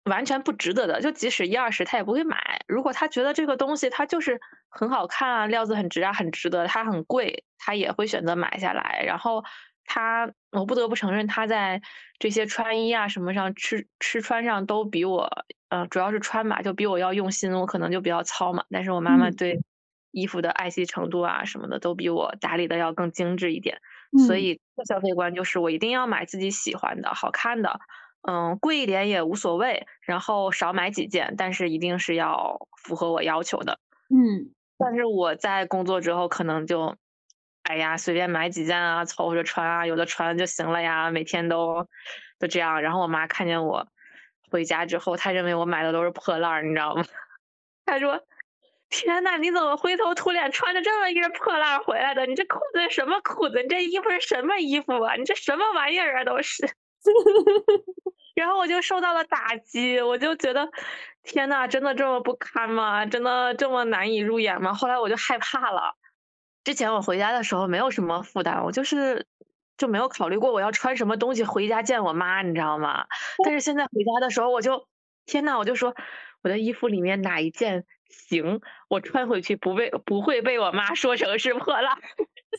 [0.04, 2.62] 完全不值得的，就即使一二十她也不会买。
[2.66, 9.02] 如果她觉得这个东西它就是很好看啊，料子很值啊，很值得，它很贵，她也会选择买下来。
[9.04, 9.42] 然后
[9.84, 11.80] 她，我不得不承认，他在
[12.18, 15.30] 这些穿衣啊什么上吃吃穿上都比我，
[15.68, 17.52] 呃，主要是穿吧，就比我要用心。
[17.52, 19.60] 我可能就比较糙嘛，但是我妈妈对
[20.10, 23.78] 衣服的爱惜程度啊什么的都比我打理的要更精致一点。
[24.26, 24.58] 所以
[24.88, 27.78] 消费观就是我一定要买自己喜欢的、好看的。
[28.28, 33.78] 嗯，贵一点也无所谓，然后少买几件，但是一定是要符合我要求的。
[34.08, 36.96] 嗯，但是我在工作之后可能就，
[37.68, 41.86] 哎呀，随便买几件啊，凑合着穿啊，有的穿就行了呀，每天都
[42.38, 42.80] 都这样。
[42.80, 43.86] 然后我妈看见我
[44.50, 47.04] 回家之后，她认为我买的都是破烂儿，你知道吗？
[47.84, 48.22] 她说
[48.88, 52.24] ：“天呐，你怎么灰头土脸穿着这么一身破烂回来的？
[52.26, 53.60] 你这裤子什么裤子？
[53.62, 55.16] 你这衣服是什么衣服啊？
[55.16, 56.24] 你这什么玩意儿啊？
[56.24, 56.64] 都是。
[58.34, 60.66] ”然后我就受到了打击，我就觉得，
[61.22, 63.04] 天呐，真的这么不堪吗？
[63.06, 64.72] 真的这么难以入眼吗？
[64.74, 65.92] 后来我就害怕了。
[66.68, 69.24] 之前我回家的时候没有什么负担，我就是
[69.78, 73.06] 就没有考虑过我要穿什么东西回家见我妈，你知道吗？
[73.42, 74.86] 但是现在回家的时候，我就
[75.24, 75.94] 天呐，我就说
[76.42, 81.96] 我的衣服里面哪一件行，我穿回去不被不会被我妈说成是破烂，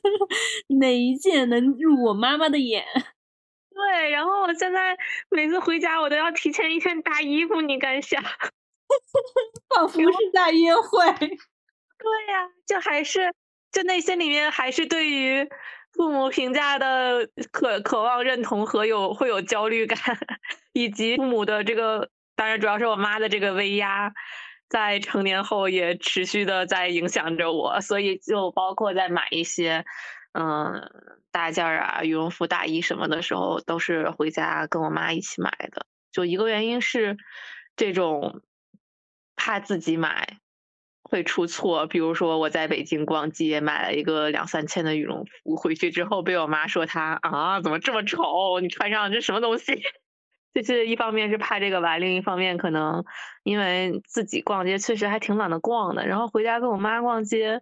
[0.80, 2.84] 哪一件能入我妈妈的眼？
[3.69, 4.98] 对，然后我现在
[5.30, 8.24] 每次回家，我都要提前一天搭衣服，你敢想？
[9.76, 11.15] 仿佛是在约会。
[12.00, 13.32] 对呀，就还是
[13.71, 15.47] 就内心里面还是对于
[15.93, 19.99] 父母评价的渴渴望认同和有会有焦虑感，
[20.73, 24.13] 以及父母的这个，当然主要是我妈的这个威压，
[24.69, 29.86] 在成年后也持续的在影响着我，所以就包括在买一些。
[30.32, 30.79] 嗯，
[31.32, 35.88] 大件儿啊，羽绒服、大衣什么的时候，都是回家跟我妈一起买的。
[36.12, 37.17] 就一个原因是，
[37.75, 38.43] 这种
[39.36, 40.38] 怕自己买
[41.10, 41.88] 会出错。
[41.88, 48.60] 比如说我在北京逛街，买了一个两三千的羽绒服，回去之后被我妈说她啊，怎么这么丑？
[48.62, 49.82] 你穿上这什么东西？
[50.54, 53.04] 就是一方面是怕这个吧，另一方面可能
[53.43, 57.62] 因为自己逛街确实还挺懒得逛的，然后回家跟我妈逛街。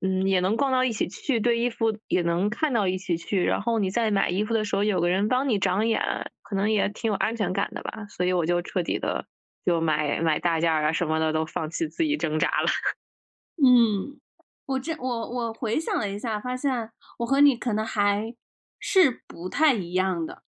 [0.00, 3.42] 嗯，也能逛到一起去，对衣服也能看到一起去。
[3.44, 8.06] 然后你在买衣服的时候，有个人帮你长眼，可能也挺有安全感的吧。
[8.08, 9.26] 所以我就彻底的
[9.64, 12.68] 就买买大件啊什么的都放弃自己挣扎了。
[13.62, 14.20] 嗯，
[14.66, 18.34] 我这我我回想了一下，发现我和你可能还
[18.78, 20.42] 是不太一样的。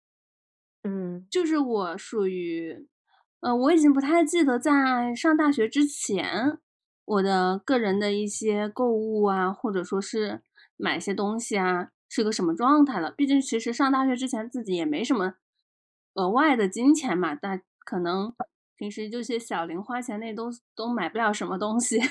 [0.84, 2.88] 嗯，就是我属于，
[3.42, 6.60] 呃，我已经不太记得在上大学之前。
[7.06, 10.44] 我的个人的一些购物啊，或者说是
[10.78, 13.10] 买些东西啊，是个什么状态了？
[13.10, 15.34] 毕竟其实上大学之前自己也没什么
[16.14, 18.32] 额外的金钱嘛，但可能
[18.80, 22.02] 平时这些小零花钱内都都买不了什么东西。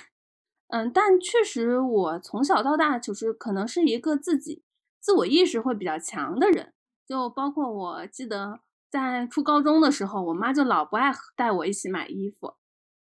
[0.69, 4.63] 嗯，但确实我从小到大就是可能是一个自己
[5.01, 6.75] 自我意识会比较强的人，
[7.09, 12.55] 就包括我记得在初高中的时候，我妈就老不爱带我一起买衣服，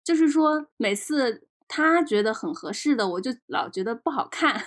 [0.03, 1.47] 就是说每次。
[1.75, 4.61] 他觉得很合适的，我就老觉得不好看。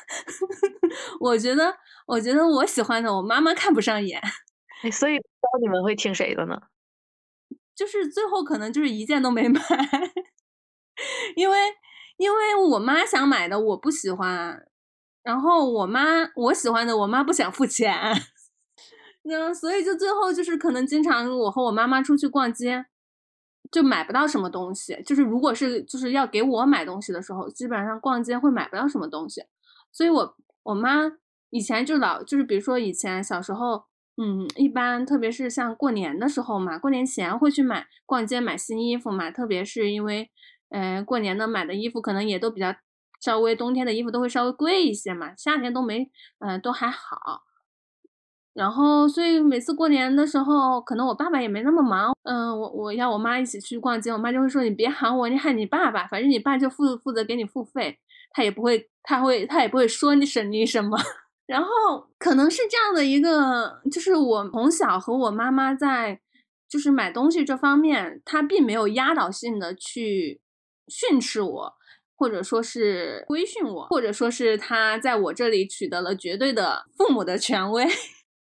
[1.21, 1.73] 我觉得，
[2.05, 4.21] 我觉得我喜欢的，我妈妈看不上眼。
[4.91, 5.13] 所以，
[5.61, 6.61] 你们会听谁的呢？
[7.77, 9.61] 就是最后可能就是一件都没买，
[11.37, 11.59] 因为
[12.17, 14.67] 因为我妈想买的我不喜欢，
[15.23, 17.95] 然后我妈我喜欢的我妈不想付钱，
[19.23, 22.87] 那所以就最后就是可能经常我和我妈妈出去逛街。
[23.73, 29.43] 就买不到什么东西，就是如果是就是要给我买东西的时候，基本上逛街会买不到什么东西，
[29.91, 31.11] 所以我我妈
[31.51, 33.87] 以前就老就是比如说以前小时候，
[34.19, 40.31] 嗯，一般特别是像过年的时候嘛，过年前会去买逛街买新衣服嘛，特别是因为，
[40.71, 42.75] 嗯，过年的买的衣服可能也都比较
[43.21, 47.43] 稍微冬天的衣服都会稍微贵一些嘛，夏天都没，嗯，都还好。
[48.55, 52.15] 然后，所以每次过年的时候，可能我爸爸也没那么忙。
[52.23, 57.99] 嗯，我我要我妈一起去逛街，我妈就会说：“你别喊我，你喊你爸爸，反正你爸就负负责给你付费，
[58.31, 60.97] 他也不会，他会他也不会说你省你什么。”
[61.47, 61.69] 然后
[62.19, 66.21] 可能是这样的一个，就是我从小和我妈妈在
[66.69, 70.41] 就是买东西这方面，她并没有压倒性的去
[70.89, 71.75] 训斥我，
[72.17, 77.87] 或者说是规训我，或者说是她在我这里取得了绝对的父母的权威。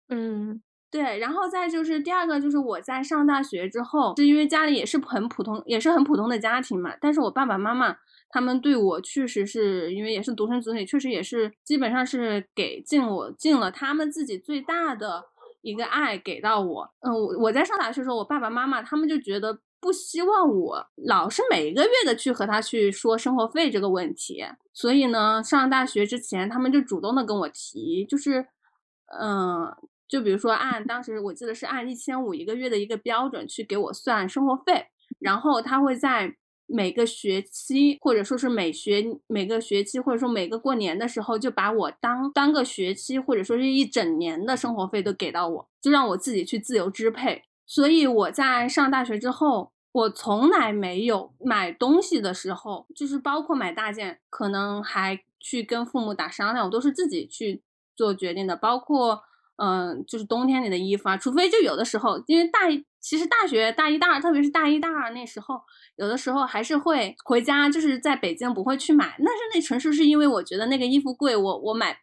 [0.09, 6.95] 嗯， 对，然后再就是第二个，就是我在上大学之后，是因为家里也是很普通，也是很普通的家庭嘛。
[6.99, 7.95] 但是我爸爸妈妈
[8.31, 15.25] 他们对我确实是因为也是独生子女，确实也是基本上是给尽我尽了他们自己最大的
[15.63, 16.91] 一个爱给到我。
[17.01, 28.47] 嗯，我我在上大学的时候，我爸爸妈妈他们就觉得不希望我老是每个月的去和他去说生活费这个问题，所以呢，上大学之前他们就主动的跟我提，就是
[29.21, 29.75] 嗯。
[30.09, 34.87] 就比如说，按当时我记得是按一千五一个月的一个标准去给我算生活费，
[35.19, 36.35] 然后他会在
[36.69, 47.43] 每个学期或者说是每学每个学期或者说每个过年的时候，就把我当当个学期或者说是一整年的生活费都给到我，就让我自己去自由支配。
[47.67, 57.63] 所以我在上大学之后，我从来没有买东西的时候，就是包括买大件，可能还去跟父母打商量，我都是自己去
[57.97, 59.23] 做决定的，包括。
[59.61, 62.61] 嗯，就是冬天里的衣服啊，除非就有的时候，因为大
[63.01, 65.61] 其实大学大一大二，特别是大一大二那时候，
[65.97, 71.99] 有的时候还是会回家，就是在北京不会去买，那是那纯属是因为我觉得那个衣服贵，我我买。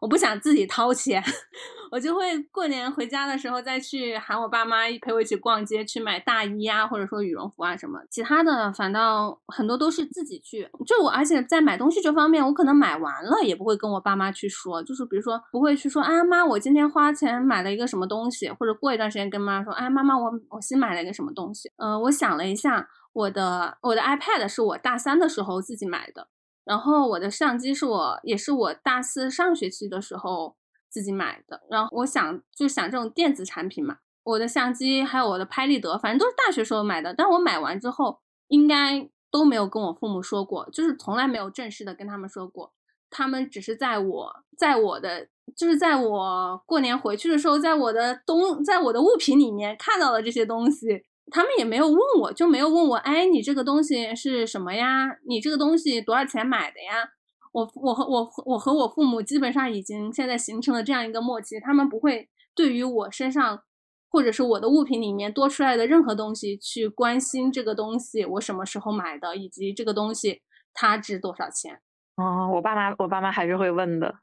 [0.00, 1.22] 我不想自己掏钱，
[1.90, 7.98] 我就会过年回家的时候再去喊我爸妈陪我一起逛街，去买大衣啊，或者说羽绒服啊什么。
[8.10, 10.68] 其他的反倒很多都是自己去。
[10.86, 21.70] 就我，而且在买东西这方面，我可能买完了也不会跟我爸妈去说，就是比如说不会去说啊妈，我今天花钱买了一个什么东西，或者过一段时间跟妈说，哎妈妈，我我新买了一个什么东西。
[21.76, 26.28] 嗯，我想了一下，我的我的 iPad 是我大三的时候自己买的。
[26.70, 30.54] 然后我的相机是我也是我大四上学期的时候
[30.88, 31.60] 自己买的。
[31.68, 37.12] 然后我想就想这种电子产品嘛，我的相机还有我的拍立得，反正都是大学时候买的。
[37.12, 42.72] 但我买完之后，应该都没有跟我父母说过，就是从来没有正式的跟他们说过。
[43.10, 51.02] 他们只是在我在我的就是在我过年回去的时候，在我的东在我的物品里面看到了这些东西。
[51.30, 55.16] 他们也没有问我，就没有问我，哎，你这个东西是什么呀？
[55.26, 57.10] 你这个东西多少钱买的呀？
[57.52, 63.62] 我我和我我和我父母基本上已经现在形成了这样一个默契，他们不会对于我身上
[64.08, 71.80] 或者是我的物品里面多出来的任何东西去关心这个东西我什么时候买的，以及这个东西它值多少钱。
[72.16, 74.14] 哦，我爸妈我爸妈还是会问的。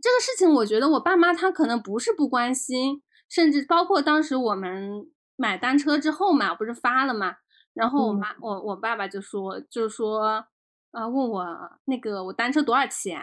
[0.00, 5.06] 这个事情，我觉得我爸妈他可能不是不关心，甚至包括当时我们。
[5.40, 7.34] 买单车之后嘛，不是发了嘛，
[7.72, 10.44] 然后我妈我我爸爸就说，就是说，
[10.90, 11.46] 啊，问我
[11.86, 13.18] 那个我单车多少钱？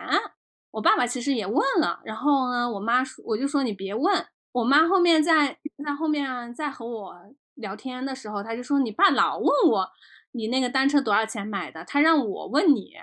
[0.71, 4.25] 我爸爸其实也问了，然后呢，我妈说，我就说你别问。
[4.51, 7.15] 我妈后面在在后面在和我
[7.53, 9.87] 聊天的时候，他就说你爸老问我
[10.31, 12.95] 你那个单车多少钱买的，他让我问你。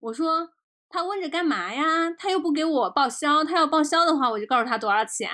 [0.00, 0.48] 我说
[0.88, 2.10] 他问着干嘛呀？
[2.16, 5.28] 他又不给我报销，他要报销的话，我就告诉他多少钱。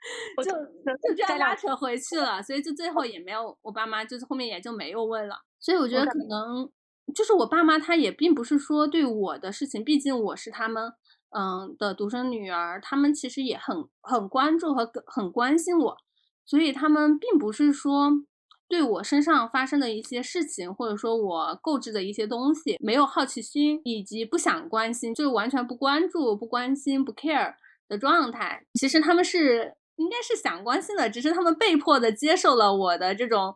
[0.42, 5.36] 就就这样拉扯回去了，所以就最后也没有，我爸妈就是后面也就没有问了。
[5.60, 6.70] 所以我觉得可能
[7.14, 10.90] 就是我爸妈他也并不是说对我的事情，毕竟我是他们
[11.36, 15.96] 嗯的独生女儿，他们其实也很很关注和很关心我，
[16.46, 18.10] 所以他们并不是说
[18.68, 27.54] 对我身上发生的一些事情，或者说我购置的一些东西没有好奇心，以及不想关心，就是完全不关注、不关心、不 care
[27.86, 28.64] 的状态。
[28.74, 29.74] 其实他们是。
[30.00, 33.54] 应该是想关心的，只是他们被迫的接受了我的这种，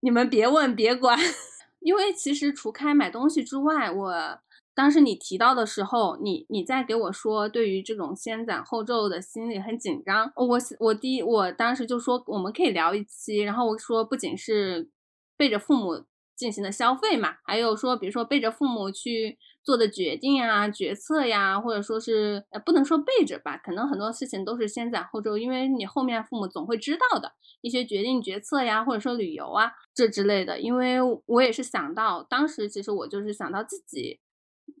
[0.00, 1.18] 你们别问别管。
[1.80, 4.38] 因为其实除开买东西之外，我
[4.74, 10.32] 当时你提到的时候，你你在给我说对于这种先斩后奏的心理很紧张。
[10.36, 14.88] 我我第一我当时就说我们可以聊一期，然后我说不仅是
[15.36, 16.04] 背着父母
[16.38, 19.36] 进行的消费嘛，还有说比如说背着父母去。
[19.64, 30.58] 做的决定啊、决策呀，或者说是呃，不能说背着吧，可能很多事情都是先斩后奏，因为你后面父母总会知道的一些决定、决策呀，或者说旅游啊这之类的。
[30.58, 30.96] 因为
[31.26, 34.20] 我也是想到，当时其实我就是想到自己，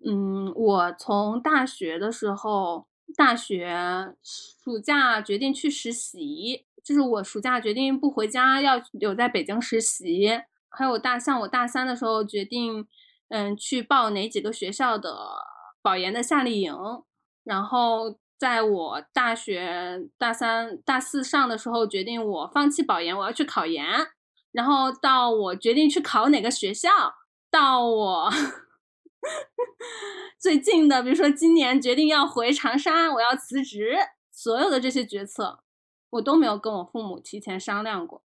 [0.06, 3.76] 嗯，我从大学的时候，大学
[4.22, 10.30] 暑假决定去实习，就是我暑假决定不回家，要留在北京实习，
[10.70, 12.86] 还有大像我大三的时候决定。
[13.30, 15.14] 嗯，去报哪几个学校的
[15.82, 16.74] 保研的夏令营，
[17.44, 23.84] 然后在我大学大三、大四上的时候，决定我放弃保研，我要去考研，
[24.50, 26.88] 然后到我决定去考哪个学校，
[27.50, 28.30] 到我
[30.40, 33.94] 最近的，比如说今年决定要回长沙，我要辞职，
[34.32, 35.60] 所有的这些决策，
[36.08, 38.22] 我都没有跟我父母提前商量过，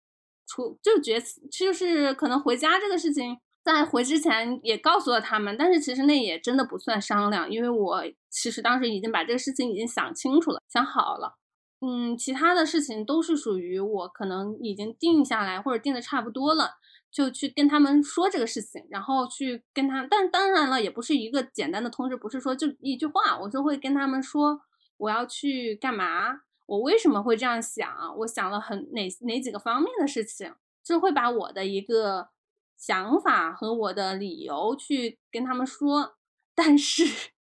[0.51, 3.38] 出就决就是可能回家这个事情。
[3.62, 11.36] 在回之前也告诉了他们，但是其实那也真的不算商量，因为我其实当时已经把这个事情已经想清楚了，想好了。
[11.82, 16.70] 嗯，其他的事情都是属于我可能已经定下来或者定的差不多了，
[17.12, 24.59] 就去跟他们说这个事情，然后去跟他，但当然了，也不是一个简单的通知，不是说就一句话，我就会跟他们说
[24.96, 26.40] 我要去干嘛，
[26.70, 30.54] 我为什么会这样想，我想了很哪哪几个方面的事情，
[30.84, 32.28] 就会把我的一个
[32.76, 36.14] 想法和我的理由去跟他们说，
[36.54, 37.32] 但是。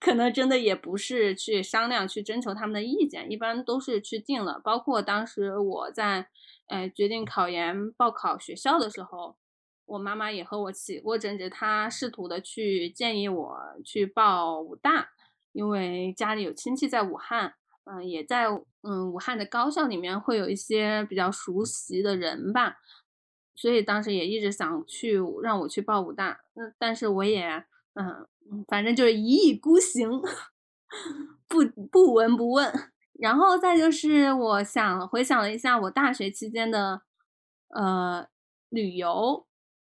[0.00, 4.60] 可能真的也不是去商量、去征求他们的意见，一般都是去定了。
[4.64, 6.28] 包括当时我在，
[6.66, 9.36] 呃，决定考研报考学校的时候，
[9.86, 11.48] 我妈妈也和我起过争执。
[11.48, 15.10] 她试图的去建议我去报武大，
[15.52, 17.54] 因为家里有亲戚在武汉，
[17.84, 18.46] 嗯，也在
[18.82, 22.76] 嗯武汉的高校里面会有一些比较熟悉的人吧，
[23.56, 26.40] 所以当时也一直想去让我去报武大。
[26.54, 27.64] 那但是我也，
[27.94, 28.26] 嗯。
[28.66, 30.10] 反正就是一意孤行，
[31.46, 32.90] 不不闻不问。
[33.12, 37.02] 然后再就是，我想回想了一下我大学期间的，
[37.68, 38.26] 呃，
[38.70, 39.46] 旅游，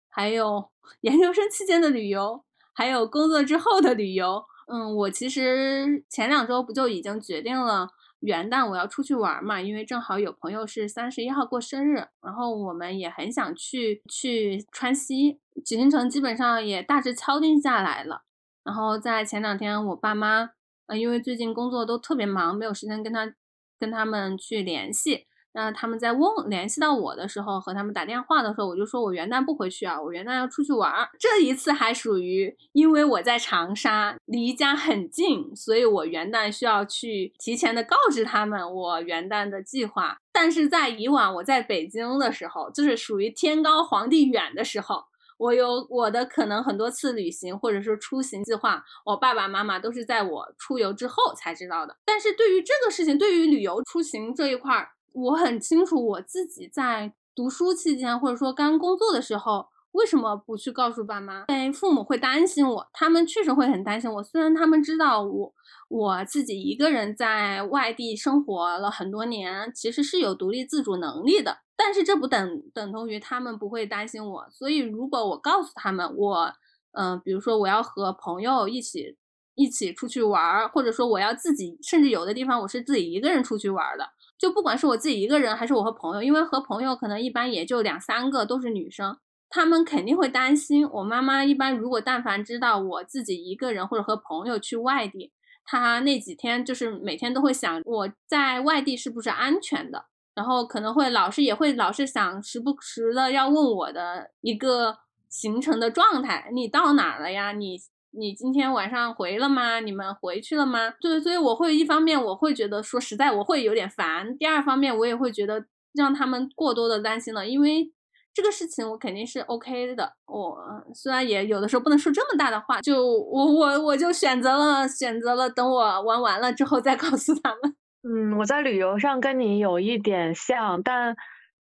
[0.10, 0.70] 还有
[1.02, 4.44] 研究生期间的旅游，还有工作之后的旅游。
[4.74, 7.90] 嗯，我其实前两周不就已经决定了
[8.22, 18.22] 元旦我要出去玩嘛，因为正好有朋友是三十一号过生日，然后我们也很想去去川西，行程基本上也大致敲定下来了。
[18.64, 20.52] 然后在前两天，我爸妈，
[20.86, 23.34] 呃，因为最近工作都特别忙，没有时间跟他
[23.78, 25.28] 跟他们去联系。
[25.54, 31.10] 那他们在问联系到我的时候，和他们打电话的时候，我就说我元旦不回去啊，我元旦要出去玩儿。
[31.20, 40.18] 这一次还属于因为我在长沙，离家很近，所以我元旦需要去提前的告知他们我元旦的计划。
[40.32, 45.04] 但是在以往我在北京的时候，就是属于天高皇帝远的时候。
[45.38, 51.98] 我有我的可能很多次旅行或者说出行计划，我爸爸妈妈都是在我出游之后才知道的。
[52.06, 61.46] 但是对于这个事情，对于旅游出行这一块儿，我很清楚我自己在读书期间或者说刚工作的时候为什么不去告诉爸妈？
[61.50, 64.24] 因为父母会担心我，他们确实会很担心我。
[64.24, 65.54] 虽然他们知道我
[65.90, 71.58] 我自己一个人在外地生活了很多年，其实是有独立自主能力的。
[71.76, 76.54] 但是这不等等同于他们不会担心我，所以如果我告诉他们我，
[76.92, 79.18] 嗯，比如说我要和朋友一起
[79.56, 84.08] 一起出去玩，或者说我要自己，甚至有的地方我是自己一个人出去玩的，
[84.42, 89.16] 就不管是我自己一个人还是我和朋友，因为和朋友可能一般也就两三个都是女生，
[89.48, 90.90] 他们肯定会担心。
[90.90, 95.32] 我妈妈一般如果但凡知道我自己一个人或者和朋友去外地，
[95.64, 100.06] 她那几天就是每天都会想我在外地是不是安全的。
[100.34, 104.98] 然后可能会老是也会老是想时不时的要问我的一个
[105.30, 107.52] 行程的状态，你到哪了呀？
[107.52, 107.78] 你
[108.14, 109.80] 你今天晚上回了吗？
[109.80, 110.92] 你们回去了吗？
[111.00, 117.92] 对，所以我会一方面我会觉得说实在我会有点烦，第二方面我也会觉得让他们过多的担心了，因为
[118.34, 120.14] 这个事情我肯定是 OK 的。
[120.28, 120.58] 我
[120.94, 127.76] 虽然也有的时候不能说这么大的话，就我我我就选择了选择了等我玩完了之后再告诉他们。
[128.04, 131.16] 嗯，我在旅游上跟你有一点像，但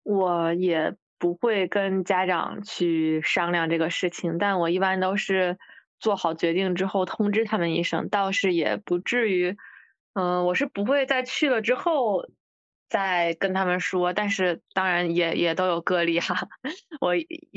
[0.03, 4.37] 我也不会跟家长去商量这个事情。
[4.37, 5.57] 但我一般都是
[6.05, 9.57] 做好决定之后通知他们一声，倒是也不至于。
[10.13, 12.29] 嗯，我是不会在去了之后
[12.87, 16.47] 再跟他们说，但是当然也也都有个例哈。
[17.01, 17.15] 我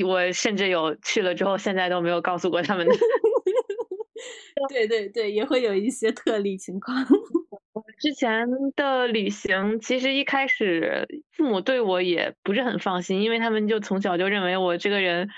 [0.09, 2.95] 我甚至有去了之后，现在都没有告诉过他们的。
[4.71, 6.97] 对对对，也会有一些特例情况。
[8.01, 15.29] 之前的旅行，其实一开始父母对我也不是很放心，因为他们就从小就认为我这个人，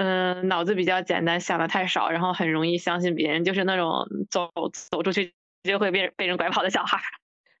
[0.00, 4.48] 嗯，脑子比较简单，想的太少，然后很容易相信别人，就是那种走
[4.92, 5.34] 走出去
[5.64, 7.00] 就会被被人拐跑的小孩。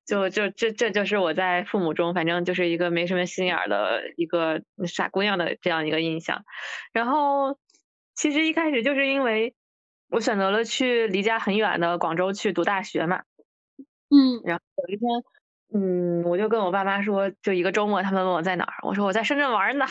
[0.06, 6.44] 就就这这就是我在父母中，反正就是一个没什么心眼儿的一个傻姑娘的这样一个印象。
[6.92, 7.58] 然后
[8.14, 9.56] 其实一开始就是因为
[10.08, 13.22] 我选择了去离家很远的广州去读大学嘛。
[14.10, 15.10] 嗯，然后有一天，
[15.74, 19.86] 嗯，我就跟我爸妈说，就一个周末，他们问我在哪儿，我说我在深圳玩呢，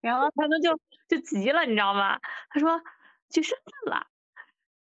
[0.00, 0.78] 然后他们就
[1.08, 2.18] 就急了，你知道吗？
[2.50, 2.80] 他说
[3.30, 4.06] 去深圳了，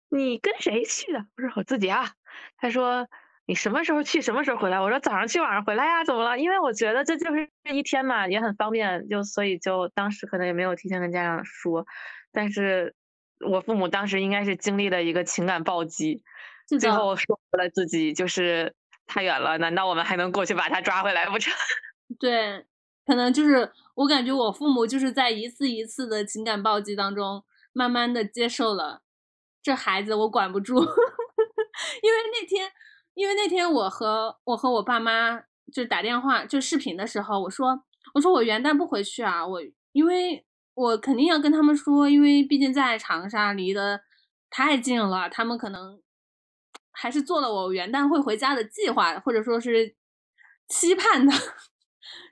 [0.10, 1.26] 你跟谁去的？
[1.38, 2.12] 我说我自己啊。
[2.58, 3.08] 他说
[3.46, 4.80] 你什么时候去，什么时候回来？
[4.80, 6.39] 我说早上去，晚上回来呀，怎么了？
[6.39, 11.86] 因为我觉得这就是一天嘛，也很方便，就所以就当时可能也没有提前跟家长说，
[12.32, 12.96] 但是
[13.46, 16.24] 我父母当时应该是经历了一个情感暴击。
[16.80, 18.74] 最后说服了自己，就是
[19.06, 21.54] 太远了，难道我们还能过去把他抓回来不成？
[22.18, 22.66] 对，
[23.12, 27.43] 可能就是我感觉我父母就是在一次一次的情感暴击当中，
[27.74, 29.01] 慢慢的接受了
[29.62, 32.72] 这孩子我管不住， 因为那天
[33.14, 35.41] 因为那天我和我和我爸妈
[35.74, 37.84] 就打电话就视频的时候，我说
[38.14, 43.99] 我说我元旦不回去啊，我因为我肯定要跟他们说，因为毕竟在长沙离得
[44.49, 46.01] 太近了，他们可能
[46.93, 49.97] 还是做了我元旦会回家的计划，或者说是
[50.70, 51.34] 期盼的，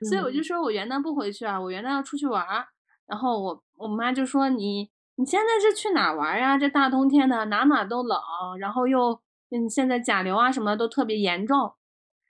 [0.08, 2.66] 所以我就说我元旦不回去啊，我元旦要出去玩儿。
[3.06, 6.56] 然后我我妈就说你你现在是去哪玩呀？
[6.56, 8.18] 这大冬天的哪哪都冷，
[8.58, 11.72] 然后又嗯现在甲流啊什么的都特别严重。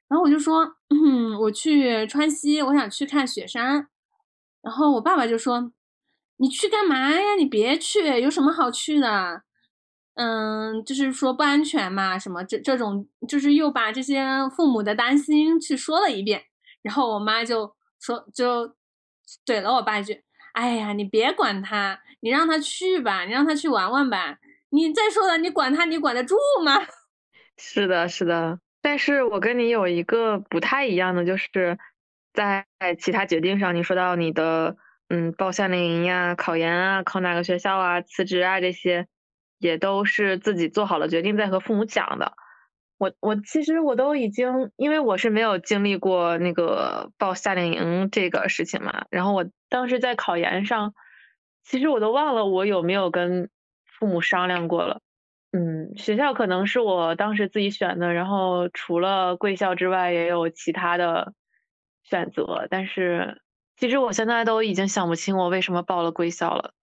[0.08, 3.88] 然后我就说嗯 我去川西，我想去看雪山。
[4.62, 5.72] 然后我爸爸就说
[6.38, 7.34] 你去干嘛呀？
[7.38, 9.42] 你别去，有什么好去的？
[10.14, 16.42] 嗯，就是说不安全嘛，什么这这种就是又把这些父母的担心去说了一遍。
[16.82, 18.74] 然后我妈就说就
[19.44, 20.22] 怼了我爸一句。
[20.52, 24.38] 哎呀，你别管他，你让他去吧，你让他去玩玩吧。
[24.70, 26.80] 你再说了，你管他，你管得住吗？
[27.56, 28.58] 是的，是的。
[28.82, 31.78] 但是我跟你有一个不太一样的，就是
[32.32, 32.66] 在
[32.98, 34.76] 其他决定上，你说到你的
[35.08, 39.06] 嗯报夏令营呀、考研啊、考哪个学校啊、辞职啊这些，
[39.58, 42.32] 也都是自己做好了决定再和父母讲的。
[43.00, 50.92] 我我其实我都已经，因为我是没有经历过那个报夏令营这个事情嘛，然后我当时在考研上，
[51.64, 53.48] 其实我都忘了我有没有跟
[53.86, 55.00] 父母商量过了。
[55.52, 61.32] 嗯，学校可能是我当时自己选的，然后除了贵校之外也有其他的
[62.02, 63.40] 选择，但是
[63.78, 66.74] 其实我现在都已经想不清我为什么报了贵校了，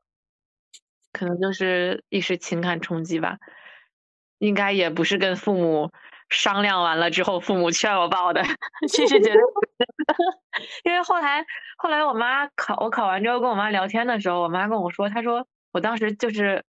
[1.13, 3.38] 可能就是一时情感冲击吧。
[4.39, 5.91] 应该也不是跟父母
[6.30, 8.44] 商量完了之后，父母劝我报的。
[8.90, 9.40] 其实觉得，
[10.86, 11.46] 因为后来
[11.78, 16.64] 后来我妈考我考完之后跟我妈聊天的时候，我妈跟我说，她说我当时就是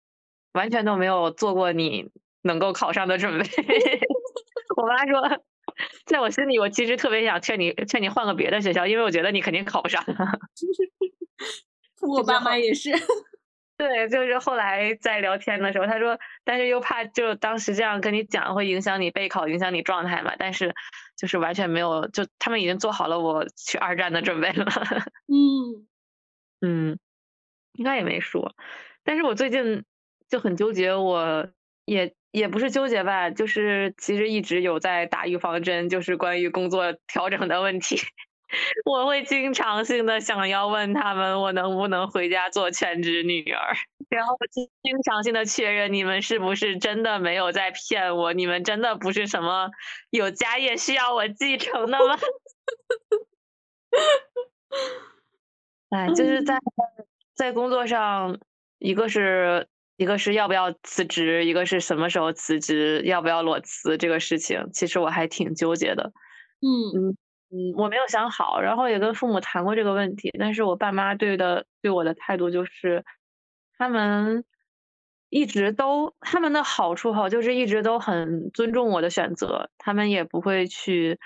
[0.53, 2.10] 完全都没有做过你
[2.41, 3.45] 能够考上的准备。
[4.76, 5.22] 我妈说，
[6.06, 10.03] 在我心里，我其实特别想劝你劝你换个别的学校，因为我觉得你肯定考不上。
[12.01, 12.91] 我爸妈也是。
[13.78, 20.34] 对，就是后来在聊天的时候，他说，但是又怕就当时这样跟你讲会影响你备考，影响你状态嘛。
[20.38, 20.73] 但是
[21.17, 24.65] 就是完全没有，就他们已经做好了我去二战的准备了。
[25.28, 25.88] 嗯
[26.61, 26.99] 嗯，
[27.73, 28.55] 应该也没说。
[29.03, 29.84] 但是我最近
[30.30, 31.49] 就很纠结，我
[31.84, 37.97] 也也不是纠结吧，就是其实一直有在打预防针，就是关于工作调整的问题。
[38.85, 43.75] 我会经常性的想要问他们，我能不能回家做全职女儿，
[44.09, 44.69] 然后经
[45.03, 49.69] 常性的确认你们是不是真的没有在骗我，你们真的不是什么
[50.11, 52.17] 有家业需要我继承的吗？
[55.89, 56.57] 哎，就是在
[57.35, 58.39] 在工作上，
[58.79, 59.67] 一个是
[59.97, 66.11] 一个是要不要辞职，一个是什么时候辞职，要不要裸辞这个事情，其实我还挺纠结的。
[66.61, 67.17] 嗯嗯。
[67.51, 73.05] 嗯，我没有想好，然后也跟父母谈过这个问题，但是我爸妈对的对我的态度就是，
[73.77, 74.43] 他们
[75.29, 81.19] 一直都他们的好处哈，就是一直都很尊重我的选择，他们也不会去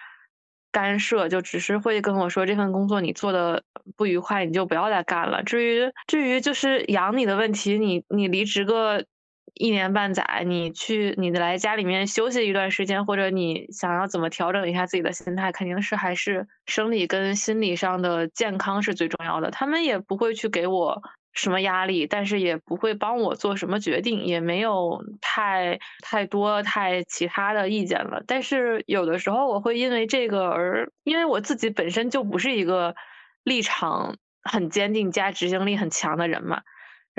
[0.71, 3.63] 干涉，就只是会跟我说这份工作你做的
[3.95, 5.41] 不愉快，你就不要再干了。
[5.43, 9.05] 至于至于就是养你的问题，你你离职个。
[9.53, 19.51] 一年半载，你去你来家里面休息一段时间，或者你想要怎么调整一下自己的心态，肯定是还是生理跟心理上的健康是最重要的。
[19.51, 21.01] 他们也不会去给我
[21.33, 28.23] 什么压力，但是也不会帮我做什么决定，也没有太太多太其他的意见了。
[28.27, 32.95] 但是有的时候我会因为这个而，因为我自己本身就不是一个
[33.43, 36.61] 立场很坚定加执行力很强的人嘛。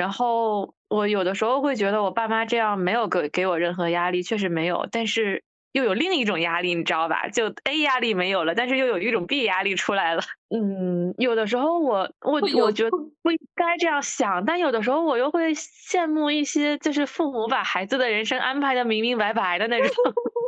[0.00, 7.28] 然后我有的时候会觉得我爸妈这样没有给给我任何压力，确实没有，但是又有另一种压力，你知道吧？
[7.28, 10.22] 就 A 压力没有了，但是又有一种 B 压力出来了。
[10.48, 12.90] 嗯，有的时候我我我觉得
[13.22, 19.94] 不应该这样想，但有的时候我又会羡慕一些就是父母把孩子的人生安排的明明白白的那种，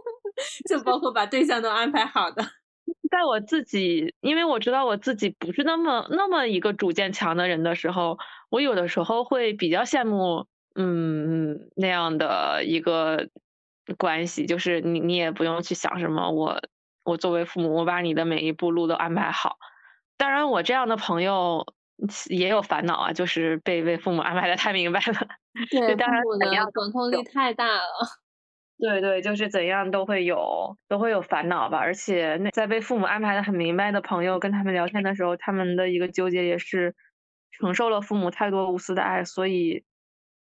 [0.70, 2.42] 就包括把对象都安排好的。
[3.12, 13.28] 在我自己，因为我知道我自己不是那么那么一个主见强的人的时候，我有的时候会比较羡慕，嗯，那样的一个
[13.98, 16.58] 关系，就是你你也不用去想什么，我
[17.04, 19.58] 我作为父母，我把你的每一步路都安排好。
[20.16, 21.66] 当然，我这样的朋友
[22.30, 25.28] 也有烦恼啊，就是被被父母安排的太明白了。
[25.70, 28.21] 对，父母的管控力太大了。
[28.82, 36.96] 对对，就是怎样都会有都会有烦恼吧，而且那在被父母安排的很明白的朋友跟他们聊天的时候，他们的一个纠结也是
[37.52, 39.84] 承受了父母太多无私的爱，所以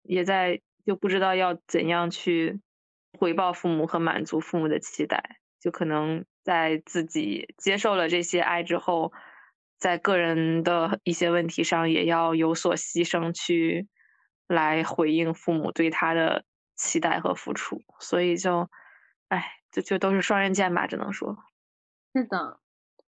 [0.03, 2.61] 也在就不知道要怎样去
[3.19, 5.21] 回报父母和满足父母的期待。
[5.59, 9.11] 就可能在自己接受了这些爱之后，
[9.77, 13.89] 在个人的一些问题上也要有所牺牲，去
[14.47, 16.45] 来回应父母对他的
[16.79, 17.83] 期待和付出。
[17.99, 18.69] 所以就，
[19.27, 21.37] 哎，就就都是双刃剑吧，只能说。
[22.15, 22.59] 是的，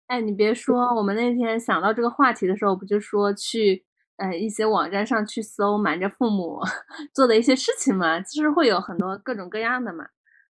[0.06, 3.84] 哎，你别说，我们那天想到这个话题的时候，不就说去。
[4.20, 6.60] 呃，一些网站上去搜瞒着父母
[7.14, 10.06] 做的一些事情嘛，其实会有很多各种各样的嘛。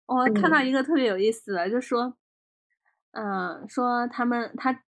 [0.05, 2.17] 我看到一个特别有意思的，就说，
[3.11, 4.83] 嗯，说他们他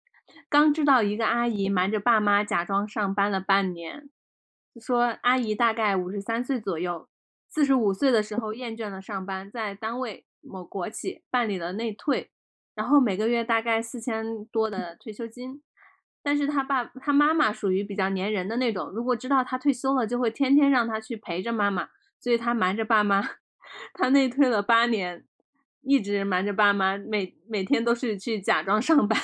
[0.50, 4.10] 刚知道一个阿姨瞒着爸妈假装上班了半年，
[4.82, 7.08] 说阿姨大概五十三岁左右，
[7.54, 12.32] 四十五岁的时候厌倦了上班，在单位某国企办理了内退，
[12.74, 15.62] 然后每个月大概四千多的退休金。
[16.24, 21.90] 但是他爸他妈妈属于比较粘人的那种，如果知道他退休了，就会天天让他去陪着妈妈，
[22.20, 23.22] 所以他瞒着爸妈，
[23.94, 25.24] 他内退了八年，
[25.82, 29.20] 一直瞒着爸妈，每每天都是去假装上班，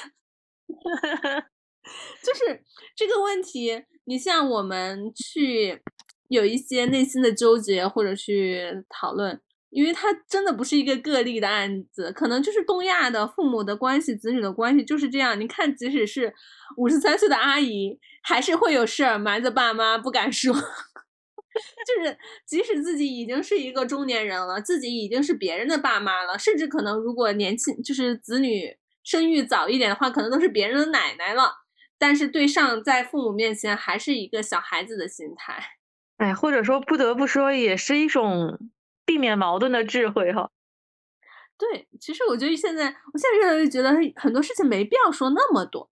[2.21, 2.63] 就是
[2.95, 5.81] 这个问题，你像我们去
[6.29, 9.39] 有一些内心的纠结或者去讨论。
[9.71, 15.39] 因为他真的不是一个个例的案子，可能就是东亚的父母的关系、子女的关系就是这样。
[15.39, 16.33] 你看，即使是
[16.75, 20.51] 五十三岁的阿姨，还是会有事儿瞒着爸妈不敢说。
[21.85, 22.17] 就是
[22.47, 31.51] 即使自己已经是一个中年人了，自己已经是别人的爸妈了，甚至可能如果年轻就是子女生育早一点的话，可能都是别人的奶奶了。
[31.99, 35.78] 但是对上在父母面前还是一个小孩子的心态。
[36.19, 38.57] 哎，或者说不得不说，也是一种。
[39.05, 40.51] 避免矛盾的智慧哈，
[41.57, 45.89] 对，其实我觉得现在，我现在越来越觉得很多事情没必要说那么多。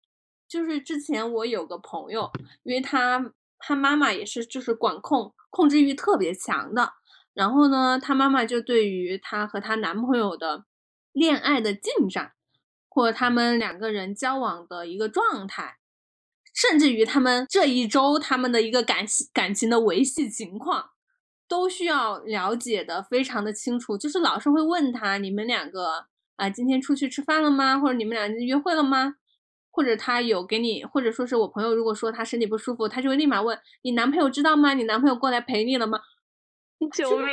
[0.48, 6.94] 就是之前我有个朋友，因为他他妈妈也是就是管控控制欲特别强的，
[7.34, 10.66] 然后呢，他妈妈就对于她和她男朋友的
[11.12, 12.34] 恋爱的进展，
[12.88, 15.77] 或他们两个人交往的一个状态，
[16.58, 20.90] 甚至于他们这一周他们的一个感情感情的维系情况。
[21.50, 27.80] 都需要了解的非常的清楚，就是老师会问他，你们两个啊，今天出去吃饭了吗？
[27.80, 29.16] 或者你们俩约会了吗？
[29.72, 34.74] 或者他有给你，或者说是我朋友，如果说他身体不舒服，他就会立马问你男朋友知道吗？
[34.74, 36.02] 你男朋友过来陪你了吗？
[36.94, 37.28] 救命！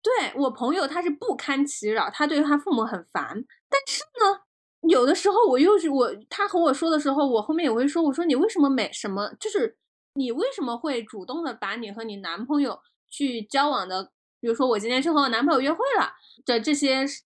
[0.00, 4.42] 对我朋友他是不堪其扰，他对他父母很烦，但是呢，
[4.88, 9.76] 有的时候我又是我，他和我说的时候，我后面也会说，我说你为什么每什么就是
[10.14, 12.80] 你为什么会主动的把你和你男朋友。
[13.16, 14.10] 去交往的，
[14.40, 16.14] 比如说我今天去和我男朋友约会了
[16.44, 17.22] 的这些事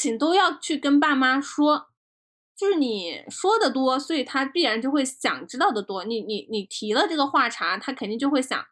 [0.00, 1.88] 情，都要去跟爸妈说。
[2.56, 6.02] 就是你说的多，所以他必然就会想知道的多。
[6.04, 8.64] 你你你提了这个话茬，他肯定就会想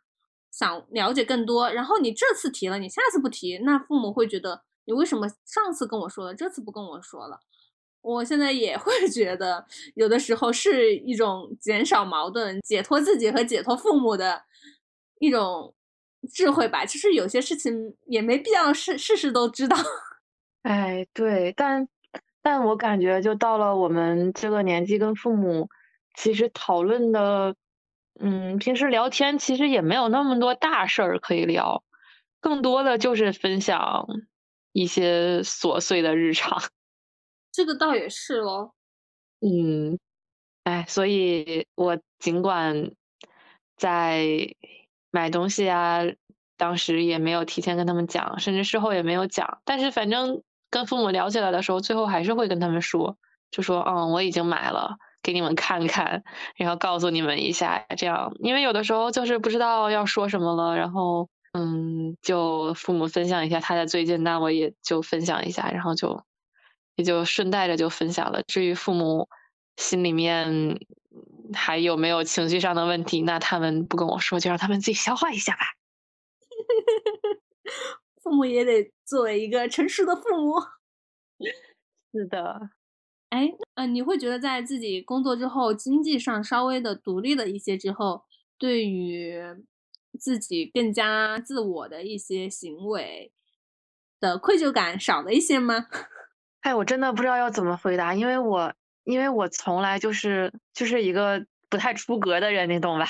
[0.51, 1.71] 想了解更多。
[1.71, 7.41] 然后你这次提了，你下次不提，那父母会觉得你为什么上次跟我说了，这次不跟我说了？
[8.05, 14.43] 我现在也会 觉得，有的时候是一种减少矛盾、解脱自己和解脱父母的
[15.19, 15.75] 一种。
[16.33, 19.77] 智慧吧，其实有些事情也没必要事事事都知道。
[20.63, 21.87] 哎，对，但
[22.41, 25.69] 但我感觉就到了我们这个年纪，跟父母
[26.15, 27.55] 其实讨论的，
[28.19, 31.85] 嗯，平时聊天其实也没有那么多大事儿可以聊，
[32.41, 34.07] 更多的就是分享
[34.73, 36.63] 一些琐碎的日常。
[37.55, 38.73] 这个倒也是喽。
[39.41, 39.99] 嗯，
[40.65, 42.91] 哎，所以我尽管
[43.77, 44.55] 在。
[45.15, 46.01] 买东西啊，
[46.57, 49.61] 当时也没有提前跟他们讲，甚至事后也没有讲。
[49.65, 53.17] 但是反正跟父母聊起来的时候，最后还是会跟他们说，
[53.53, 56.25] 就说嗯，我已经买了，给你们看看，
[56.59, 58.35] 然后告诉你们一下，这样。
[58.41, 66.25] 因为有的时候就是不知道要说什么了，然后嗯，就父母分享一下他的最近，那我也就分享一下，然后就
[66.97, 68.43] 也就顺带着就分享了。
[68.43, 69.29] 至于父母
[69.77, 70.79] 心里面。
[71.53, 73.21] 还有没有情绪上的问题？
[73.21, 75.61] 那他们不跟我说，就让他们自己消化一下吧。
[78.23, 80.55] 父母也得作为一个成熟的父母。
[82.11, 82.71] 是的，
[83.29, 88.25] 哎，嗯，你会觉得在自己工作之后，经济上稍微的独立了一些之后，
[88.57, 89.39] 对于
[90.19, 93.31] 自己更加自我的一些行为
[94.19, 95.89] 的愧疚感少了一些吗？
[96.65, 98.73] 哎，我真的不知道要怎么回答，因为我。
[99.05, 103.07] 因为我从来就是就是一个不太出格的人，你懂吧？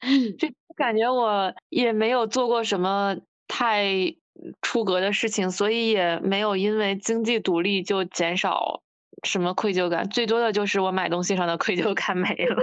[0.36, 4.16] 就感觉我也没有做过什么太
[4.62, 8.82] 出格的事情，所以也没有因为经济独立就减少
[9.22, 10.08] 什么愧疚感。
[10.10, 12.56] 最多的就是我买东西上的愧疚感没了。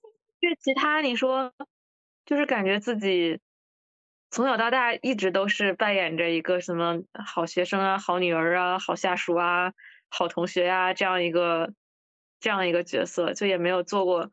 [0.40, 1.52] 就其他你说，
[2.24, 3.38] 就是感觉自己
[4.32, 9.74] 从小到大一直都是扮演着一个什么好学生啊、好女儿啊、好下属啊、
[10.08, 11.74] 好同学啊这样一个
[12.40, 14.30] 这样一个角色，就也没有做过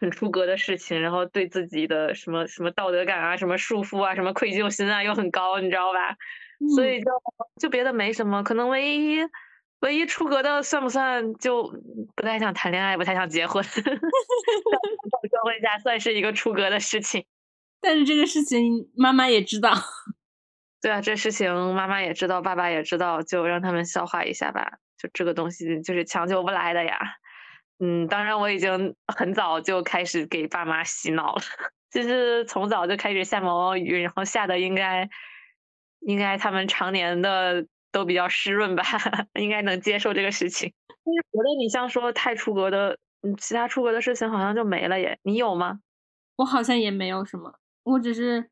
[0.00, 6.16] 很出格的事情，然后对自己的什么什么道德感啊、什么束缚啊、什么愧疚心啊又很高，你知道吧？
[6.74, 7.10] 所以就
[7.60, 9.18] 就别的没什么，可能唯一
[9.80, 11.34] 唯一出格的算不算？
[11.34, 11.70] 就
[12.16, 13.62] 不太想谈恋爱，不太想结婚。
[13.68, 13.80] 社
[15.44, 17.26] 会下算是一个出格的事情。
[17.80, 19.72] 但是这个事情妈妈也知道，
[20.82, 24.78] 对啊，这事情妈妈也知道，爸爸也知道，就让他们消化一下吧。
[24.98, 26.98] 就这个东西就是强求不来的呀。
[27.78, 31.42] 嗯，当然我已经很早就开始给爸妈洗脑了，
[31.90, 35.08] 就是从早就开始下毛毛雨，然后下的应该
[36.00, 38.84] 应该他们常年的都比较湿润吧，
[39.40, 40.72] 应该能接受这个事情。
[40.88, 45.18] 但是觉得你像说太出格的，嗯，其他出格的事情好像就没了耶。
[45.22, 45.80] 你有吗？
[46.36, 47.59] 我好像也没有什么。
[47.82, 48.50] 我只是，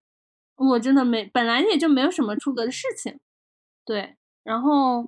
[0.57, 3.21] 我真的没，本来也就没有什么出格的事情，
[3.85, 5.03] 对，然后，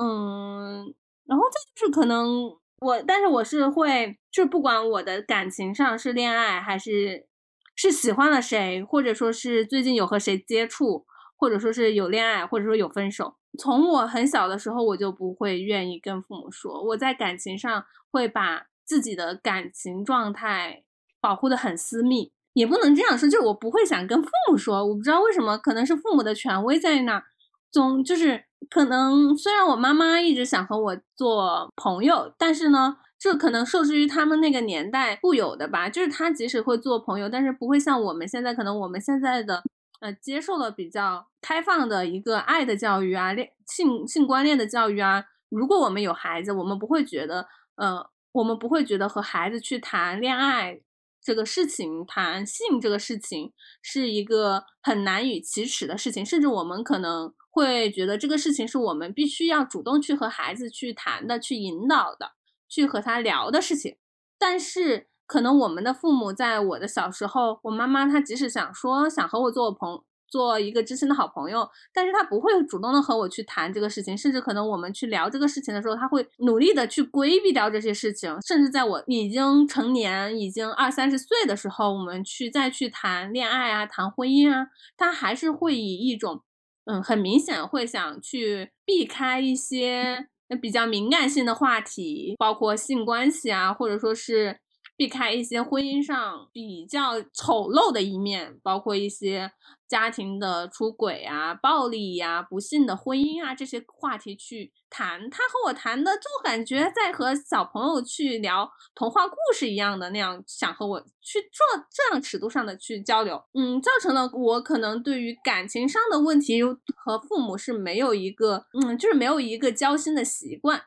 [0.00, 0.94] 嗯，
[1.26, 7.26] 然后再就是可能我，但是我是会，就是不管我的感情上是恋爱还是
[7.74, 11.04] 是喜欢了谁，或者说是最近有和谁接触，
[11.36, 20.84] 或者说是有恋爱，或者说有分手，从我很小的时候我就不会愿意跟父母说，我在感情上会把自己的感情状态
[21.20, 22.32] 保护的很私密。
[22.52, 27.24] 也不能这样说，就是我不会想跟父母说，我不知道为什么，可能是父母的权威在那儿，
[27.70, 39.62] 总就是可能虽然我妈妈一直想和我做朋友，但是呢，这可能受制于他们那个年代固有的吧，就是他即使会做朋友，但是不会像我们现在，可能我们现在的
[40.00, 47.46] 呃接受了比较开放的一个爱的教育啊，恋性性观念的教育啊，如果我们有孩子，我们不会觉得，
[47.76, 50.80] 呃，我们不会觉得和孩子去谈恋爱。
[51.22, 53.52] 这个事情谈性这个事情
[53.82, 62.32] 是一个很难以启齿的事情，甚至我们可能会觉得这个事情是我们必须要主动去和孩子去谈的、去引导的、
[62.68, 63.96] 去和他聊的事情。
[64.38, 70.02] 但是，可能我们的父母在我的小时候，我妈妈她即使想说想和我做朋。
[70.30, 86.42] 做一个知心的好朋友，但是他不会主动的和我去谈这个事情，甚至可能我们去聊这个事情的时候，他会努力的去规避掉这些事情，甚至在我已经成年，已经二三十岁的时候，我们去再去谈恋爱啊，谈婚姻啊，他还是会以一种，
[86.84, 90.28] 嗯，很明显会想去避开一些
[90.62, 94.60] 比较敏感性的话题，包括性关系啊，或者说是。
[95.00, 99.50] 避开一些婚姻上比较丑陋的一面，包括一些
[99.88, 105.30] 家庭的出轨啊、暴力呀、不幸的婚姻啊这些话题去谈。
[105.30, 113.42] 他和我谈的，就感觉在和小朋友去聊童话故事一样的那样，想和我去做这样尺度上的去交流。
[113.54, 120.82] 嗯，造成了我可能对于感情上的问题和父母是没有一个，嗯，就是没有一个交心的习惯，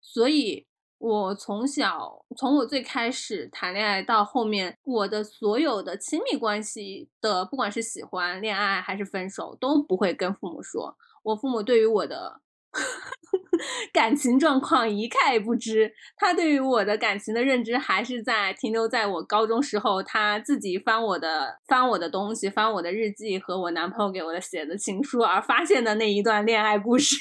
[0.00, 0.67] 所以。
[0.98, 10.96] 我从小，从我最开始谈恋爱到后面，我的所有的亲密关系的，不管是喜欢、恋爱还是分手，都不会跟父母说。
[11.22, 12.40] 我父母对于我的
[13.92, 27.14] 感情状况一概不知，他对于我的感情的认知还是在停留在我高中时候，他自己翻我的翻我的东西，翻我的日记和我男朋友给我的写的情书而发现的那一段恋爱故事。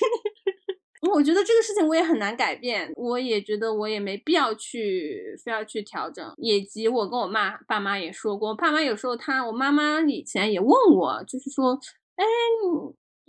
[1.12, 11.80] 我觉得这个事情我也很难改变，我也觉得我也没必要去非要去调整，以及我跟我妈爸妈也说过，我爸妈有时候他我妈妈以前也问我，就是说，
[12.16, 12.26] 哎，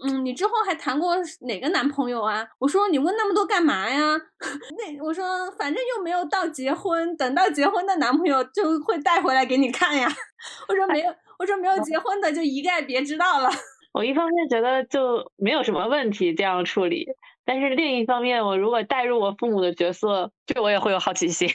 [0.05, 2.47] 嗯，你之后还谈过哪个男朋友啊？
[2.61, 4.17] 我说你问那么多干嘛呀？
[4.79, 10.09] 那我说反正又没有到结婚，等到结婚的男朋友就会带回来给你看呀。
[10.69, 13.51] 我说没有，我说没有结婚的就一概别知道了。
[13.93, 17.05] 我一方面觉得就没有什么问题这样处理。
[17.49, 21.49] 但是另一方面，我如果带入我父母的角色，这我也会有好奇心。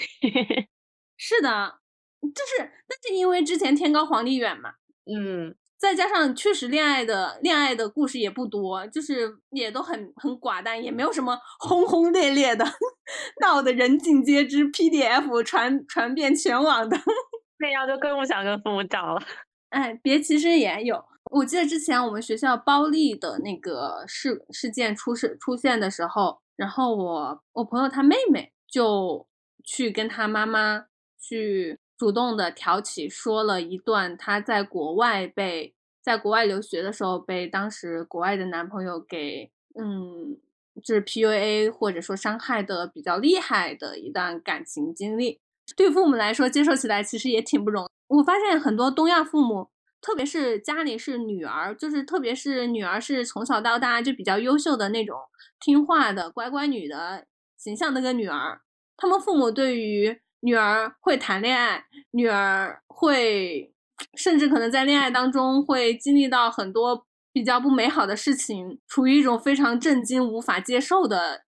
[1.18, 1.76] 是的，
[2.20, 4.72] 就是，那是因为之前天高皇帝远嘛，
[5.06, 12.66] 嗯，再加上确实恋爱的恋爱的故事也不多，就是也都很很寡淡，也没有什么轰轰烈烈的，
[13.41, 16.98] 闹得人尽皆知，PDF 传传遍全网的，
[17.60, 19.22] 那样就更不想跟父母讲了。
[19.70, 21.06] 哎，别其实也有。
[21.34, 29.26] 我记得之前我们学校包丽的那个事事件出事出现的时候，然后我我朋友他妹妹就
[29.64, 30.86] 去跟他妈妈
[31.20, 35.74] 去主动的挑起，说了一段她在国外被
[36.04, 40.38] 在国外留学的时候被当时国外的男朋友给嗯
[40.84, 45.40] 就是 PUA 或者说伤害的比较厉害的一段感情经历。
[45.76, 47.88] 对父母来说接受起来其实也挺不容易。
[48.16, 49.70] 我发现很多东亚父母。
[50.04, 55.18] 特别是家里是女儿，就是特别是女儿是从小到大就比较优秀的那种
[55.62, 57.26] 听话的乖乖女的
[57.58, 58.60] 形象那个女儿，
[58.97, 63.74] 他们父母对于女儿会谈恋爱，女儿会
[64.18, 71.45] 甚至可能在恋爱当中会经历到很多比较不美好的事情，处于一种非常震惊、无法接受的。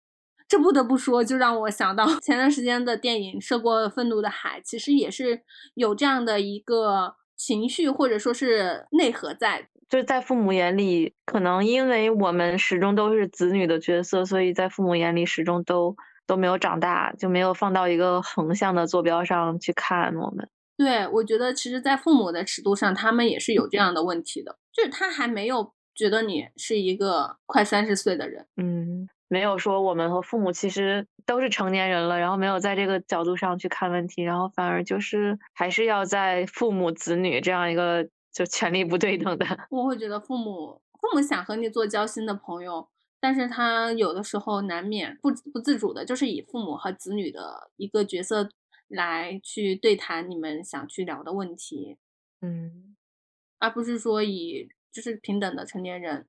[0.47, 5.41] 这不得不说，就让我想到 前段时间的电影《涉过愤怒的海》，其实也是
[5.73, 7.17] 有这样的一个。
[7.45, 20.49] 情绪或者说是内核在，就是在父母眼里，可能因为我们始终都是子女的角色，所以在父母眼里始终都都没有长大，就没有放到一个横向的坐标上去看我们。
[20.77, 29.09] 对，我觉得其实，在父母的尺度上，他们也是有这样的问题的，就是他还没有觉得你是一个快三十岁的人，嗯。
[29.33, 39.47] 没有说我们和父母其实都是成年人了，然后没有在这个角度上去看问题，然后反而就是还是要在父母子女这样一个就权力不对等的。
[39.71, 42.87] 我会觉得父母父母想和你做交心的朋友，
[43.21, 48.51] 但是他有的时候难免不不自主的，就是以父母和子女的一个角色
[48.89, 51.97] 来去对谈你们想去聊的问题，
[52.43, 52.95] 嗯，
[53.59, 56.27] 而不是说以就是平等的成年人。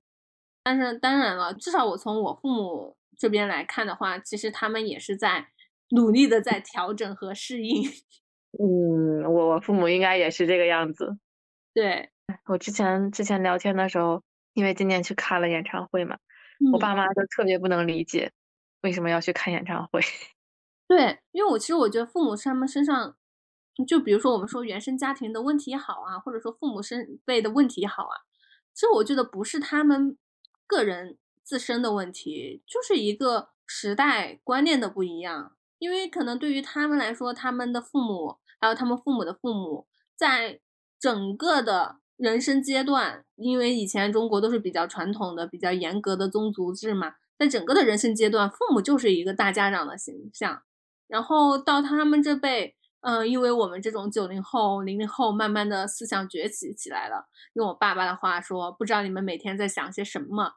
[0.63, 5.47] 但是当然了，至少我从我父母这边来看的话，其实他们也是在
[5.89, 7.83] 努力的在调整和适应。
[8.57, 11.17] 嗯，我我父母应该也是这个样子。
[11.73, 12.11] 对，
[12.45, 16.17] 我之前之前聊天的时候，因为今年去看了演唱会嘛，
[16.71, 18.31] 我爸妈就特别不能理解
[18.81, 20.01] 为什么要去看演唱会。
[20.87, 23.15] 对，因为我其实我觉得父母他们身上，
[23.87, 28.15] 就比如说我们说原生家庭的问题也好啊，或者说父母身辈的问题也好啊，
[28.73, 30.17] 其实我觉得不是他们。
[30.73, 40.59] 个人自身的问题就是一个时代观念的不一样，因为可能对于他们来说，他们的父母还有他们父母的父母，在
[40.99, 50.63] 整个的人生阶段，因为以前中国都是比较传统的、比较严格的宗族制嘛，在整个的人生阶段，父母就是一个大家长的形象，
[51.07, 52.75] 然后到他们这辈。
[53.05, 57.27] 嗯，因为我们这种九零后、零零后，慢慢的思想崛起起来了。
[57.51, 60.53] 用我爸爸的话说，不知道你们每天在想些什么，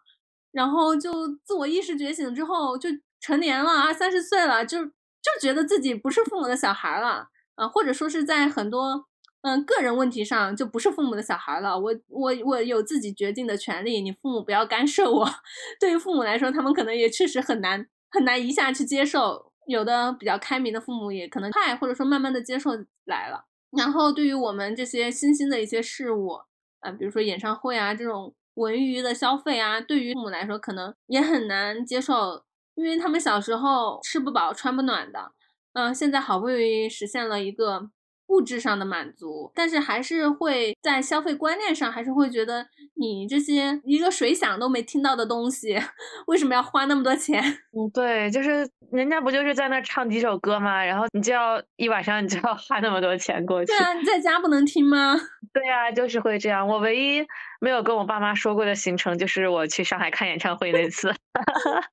[0.57, 1.13] 然后就
[1.45, 2.89] 自我意识觉醒之后，就
[3.21, 9.05] 成年了二，三十岁了，就就觉得自己不是父母的小孩了啊，或者说是在很多
[9.43, 11.79] 嗯个人问题上就不是父母的小孩了。
[11.79, 15.29] 我我我有自己决定的权利，你父母不要干涉我。
[15.79, 19.53] 对于父母来说，他们可能也确实很难很难一下去接受。
[19.67, 22.71] 有的比较开明的父母也可能快，或者说慢慢的接受
[23.05, 23.45] 来了。
[23.77, 26.39] 然后对于我们这些新兴的一些事物，
[26.81, 32.45] 啊，比如说演唱会啊这种文娱的消费啊，对于父母来说可能也很难接受，
[32.75, 35.33] 因为他们小时候吃不饱穿不暖的，
[35.75, 37.91] 嗯，现在好不容易实现了一个。
[38.29, 45.79] 物质上的满足，但是还是会在消费观念上，还是会觉得你这些一个水响都没听到的东西，
[46.27, 47.43] 为什么要花那么多钱？
[47.72, 50.85] 嗯，对，就是人家不就是在那唱几首歌吗？
[50.85, 53.66] 然后你就要一晚上，你就要花那么多钱过去。
[53.66, 55.14] 对啊，你在家不能听吗？
[55.53, 56.66] 对啊，就是会这样。
[56.66, 57.24] 我唯一
[57.61, 61.14] 没有跟我爸妈说过的行程，就是我去上海看演唱会那次。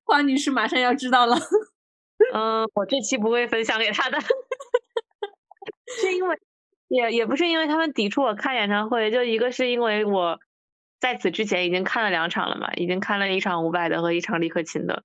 [0.03, 1.38] 花女士马上要知道了。
[2.34, 4.17] 嗯，我这期不会分享给他的。
[6.01, 6.37] 是因为，
[6.87, 10.39] 也也不是因为他们抵触我看演唱会，就一个是因为我
[10.99, 15.03] 在此之前已经看了两场了嘛，已经看了一场伍佰的和一场李克勤的，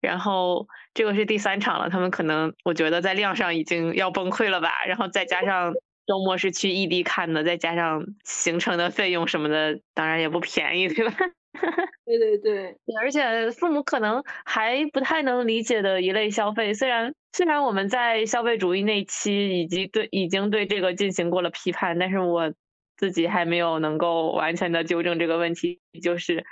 [0.00, 5.72] 然后这个是第三场了，他们可能我觉得在量上已经要崩溃了吧，然后再加上
[6.06, 11.14] 周末是去异地看的，再加上行程的费用什么的，当然也不便宜，对吧？
[12.04, 22.52] 对对对，而且父母可能还不太能理解的一类消费，虽然虽然我们在消费主义那期以及对已经对这个进行过了批判，但是我
[22.96, 26.44] 自己还没有能够完全的纠正这个问题，就是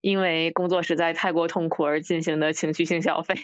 [0.00, 3.34] 因为工作实在太过痛苦而进行的情绪性消费。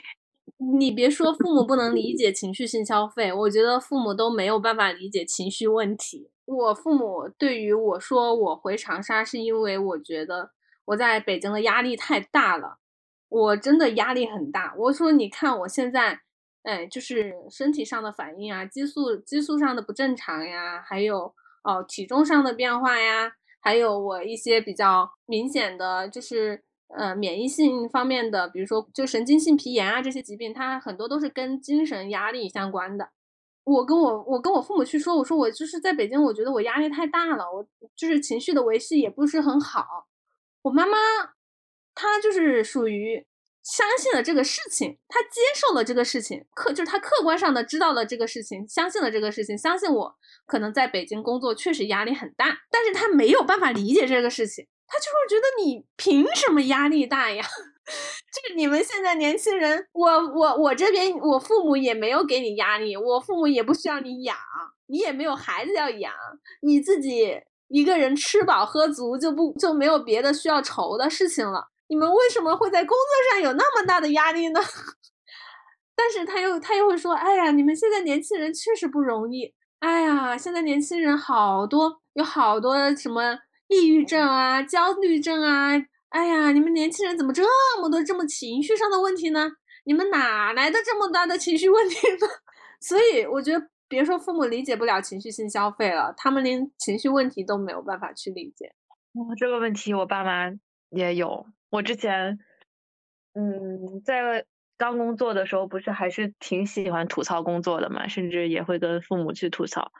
[0.79, 6.31] 你别说父母不能理 解情绪性消费，我觉得父母都没有办法理解情绪问题。
[6.45, 10.53] 我父母对于我说我回长沙是因为我觉得。
[10.87, 12.79] 我在北京的压力太大了，
[13.29, 14.75] 我真的压力很大。
[14.77, 16.21] 我说，你看我现在，
[16.63, 33.11] 哎，就是身体上的反应啊，激素激素上的不正常呀，还有哦体重上的变化呀，还有我一些比较明显的，就是呃免疫性方面的，比如说就神经性皮炎啊这些疾病，它很多都是跟精神压力相关的。
[33.65, 37.67] 我跟我我跟我父母去说，我说我就是在北京，我觉得我压力太大了，我
[37.97, 40.06] 就是情绪的维系也不是很好。
[40.67, 40.97] 我妈妈，
[41.95, 43.25] 她就是属于
[43.63, 57.45] 相信了这个事情，她接受了这个事情，客就是她客观上的知道了这个事情，相信了这个事情，相信我可能在北京工作确实压力很大，但是她没有办法理解这个事情，她就会觉得你凭什么压力大呀？
[57.87, 64.37] 就是你们现在年轻人，我我我这边我父母也没有给你压力，我父母也不需要你养，
[64.89, 66.13] 你也没有孩子要养，
[66.63, 71.69] 你自己一个人吃饱喝足就不就没有别的需要愁的事情了。
[71.89, 74.61] 你们为什么会在工作上有那么大的压力呢？
[75.95, 83.39] 但是他又他又会说，哎呀，你们现在年轻人确实不容易，哎呀，现在年轻人好多有好多什么
[83.69, 85.71] 抑郁症啊、焦虑症啊。
[86.11, 87.43] 哎呀，你们年轻人怎么这
[87.81, 89.51] 么多这么情绪上的问题呢？
[89.85, 92.27] 你们哪来的这么大的情绪问题呢？
[92.81, 98.75] 所以我觉得，别说父母理解不了情绪性消费了，他们连情绪问题都没有办法去理解。
[99.13, 100.53] 哦，这个问题我爸妈
[100.91, 101.47] 也有。
[101.71, 102.39] 我之前，
[103.35, 104.45] 嗯，在
[104.77, 109.93] 刚工作的时候，不是还是挺喜欢吐槽工作的嘛，甚至也会跟父母去吐槽。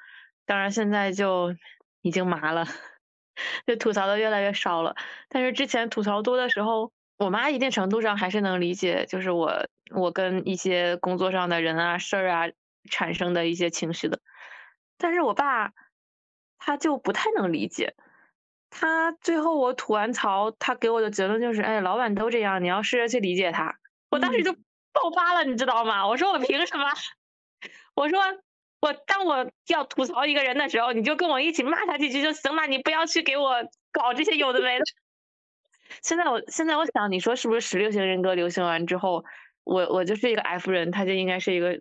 [0.45, 1.55] 当然现在就
[2.03, 2.67] 已经麻了。
[3.67, 4.97] 就吐槽的越来越少了，
[5.29, 12.47] 但是之前吐槽多的时候，我妈一定程度上还是能理解，就是我我跟一些工作上的人啊、事儿啊
[12.87, 14.21] 产生的一些情绪的。
[14.97, 15.73] 但是我爸
[16.59, 17.95] 他就不太能理解，
[18.71, 23.79] 他最后我吐完槽，他给我的结论就是：哎，老板都这样，你要试着去理解他。
[24.11, 26.07] 我当时就爆发了，你知道吗？
[26.07, 26.87] 我说我凭什么？
[27.95, 28.19] 我说。
[28.79, 33.57] 我当我要吐槽一个人的时候，你就跟我一起骂他几句就行了，你不要去给我
[33.91, 34.85] 搞这些有的没的。
[36.03, 39.25] 现在我现在我想，你说是不是十六型人格流行完之后，
[39.65, 41.81] 我我就是一个 F 人，他就应该是一个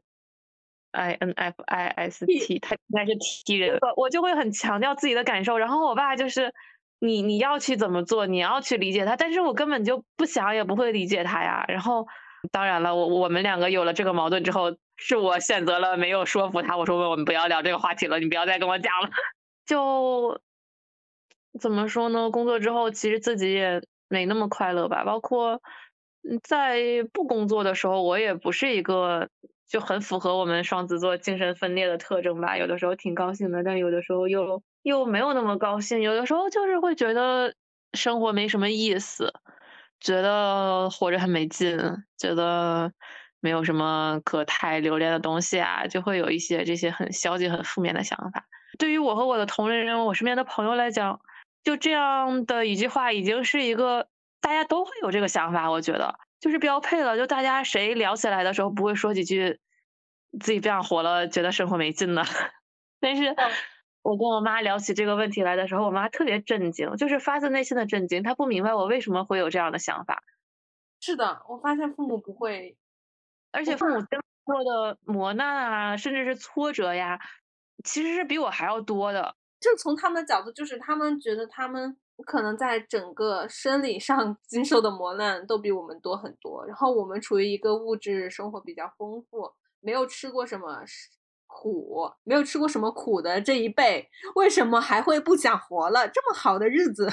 [0.95, 3.11] I N F I S T，他应该是
[3.45, 3.77] T 人。
[3.81, 6.53] 我我就会很强调自己的感受，然后我爸就是
[6.99, 11.65] 你你要去怎么做，你要去理解他，但是我根本就不想也不会理解他呀。
[11.67, 12.07] 然后
[12.51, 14.75] 当然了，我我们两个有了这个矛盾之后。
[14.97, 19.09] 是我选择了没有说服他，我说我们不要聊这个话题了，你不要再跟我讲了。
[19.67, 20.39] 就
[21.59, 22.31] 怎么说呢？
[22.31, 25.03] 工作之后其实自己也没那么快乐吧。
[25.03, 25.61] 包括
[26.43, 26.81] 在
[27.13, 29.29] 不工作的时候，我也不是一个
[29.67, 32.57] 就很符合我们双子座精神分裂的特征吧。
[32.57, 36.01] 有的时候挺高兴的，但有的时候又又没有那么高兴。
[36.01, 37.53] 有的时候就是会觉得
[37.93, 39.33] 生活没什么意思，
[39.99, 41.77] 觉得活着很没劲，
[42.17, 42.91] 觉得。
[43.41, 48.43] 没有什么可太留恋的东西啊，就会有一些这些很消极、很负面的想法。
[48.79, 51.19] 对于我和我的同龄人、我身边的朋友来讲，
[51.63, 54.07] 就这样的一句话已经是一个
[54.45, 57.17] 大家都会有这个想法，我觉得就是标配了。
[57.17, 59.59] 就大家谁聊起来的时候不会说几句
[60.39, 62.23] 自己不想活了，觉得生活没劲呢？
[63.01, 63.35] 但是
[64.03, 70.21] 我跟我妈聊起这个问题来的时候，我妈特别震惊，就是发自内心的震惊，她不明白我为什么会有这样的想法。
[71.01, 72.77] 是的，我发现父母不会。
[73.51, 77.19] 而且父母经历过的磨难啊，甚至是挫折呀，
[77.83, 79.35] 其实是比我还要多的。
[79.59, 86.65] 就从他们的角度，就是他们觉得他们可能在整个生理上经受的磨难都比我们多很多。
[86.65, 89.51] 然后我们处于一个物质生活比较丰富，
[89.81, 90.83] 没有吃过什么
[91.47, 96.07] 苦，没有吃过什么苦的这一辈，为什么还会不想活了？
[96.07, 97.09] 这么好的日子，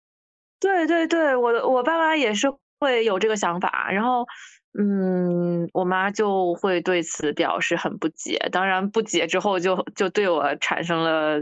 [0.60, 2.48] 对对对，我我爸妈也是
[2.78, 4.26] 会有这个想法，然后。
[4.74, 11.38] 嗯，我妈就会对此表示很不解，当然不解之后就就对我产生了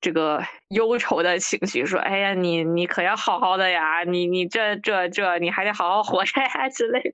[0.00, 7.12] 这个忧愁的情绪，说：“哎呀，你你可要好好的呀，你你这这这你还得好好活着呀之类的。”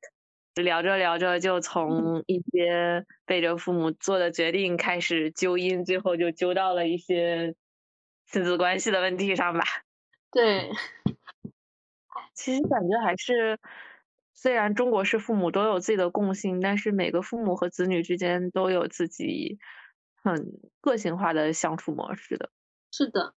[0.62, 7.54] 聊着聊着就从一些背着父母做的决定开始揪因，最后就揪到了一些
[8.26, 9.64] 亲子关系的问题上吧。
[10.32, 10.70] 对，
[12.34, 13.58] 其实感觉还是。
[14.38, 19.58] 虽然中国式父母都有自己的共性，但是每个父母和子女之间都有自己
[20.22, 22.50] 很个性化的相处模式的。
[22.96, 23.34] 是的，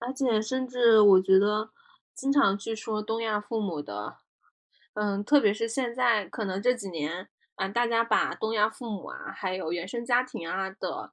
[0.00, 1.70] 而且甚至我觉得，
[2.14, 4.18] 经常去说东亚父母的，
[4.92, 11.12] 嗯，特别是现在可能这几年啊，大家把东亚父母啊，还有原生家庭啊的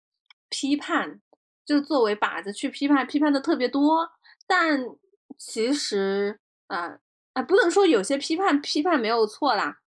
[0.50, 1.22] 批判，
[1.64, 4.12] 就作为靶子去批判，批判的特别多。
[4.46, 4.84] 但
[5.38, 7.00] 其实啊。
[7.48, 9.80] 不能说有些批判批判没有错啦，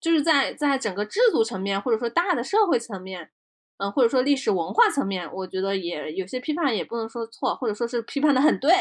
[0.00, 3.32] 就是在在整个制度层面，或者说大的社会层面，
[3.78, 8.72] 嗯，或者说历史文化层面，我觉得也有些批判也不能说错，或者说是批判的很对，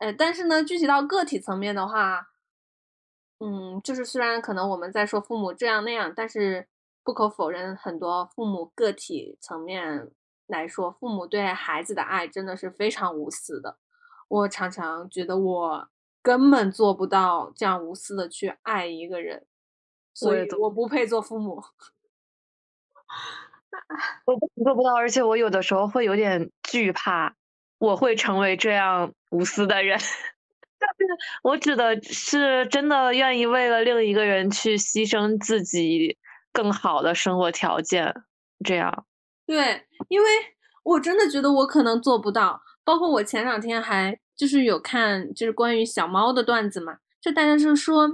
[0.00, 2.28] 呃，但是呢，具体到个体层面的话，
[3.40, 6.68] 嗯，就是虽然可能我们在说父母这样那样，但是
[7.04, 10.10] 不可否认，很多父母个体层面
[10.46, 13.78] 来说，父母对孩子的爱真的是非常无私的。
[14.28, 15.88] 我常常觉得我。
[16.20, 19.46] 根本做不到这样无私的去爱一个人，
[20.12, 21.62] 所以我不配做父母。
[24.26, 27.34] 我做不到，而且我有的时候会有点惧怕，
[27.78, 29.98] 我会成为这样无私的人。
[31.42, 36.16] 我指的是真的愿意为了另一个人去牺牲自己
[36.52, 38.14] 更好的生活条件，
[38.64, 39.06] 这样。
[39.44, 40.26] 对，因为
[40.84, 42.62] 我真的觉得我可能做不到。
[42.84, 48.08] 包括我前两天还就是有看，就是关于小猫的段子嘛，就大家就说，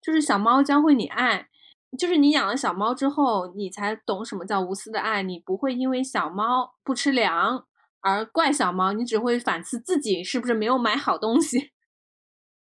[0.00, 1.48] 就是小猫教会你爱。
[1.96, 5.22] 就是你养了小猫之后，你才懂什么叫无私的爱。
[5.22, 7.66] 你不会因为小猫不吃粮
[8.00, 11.72] 而怪小猫，你只会反思自己是不是没有买好东西。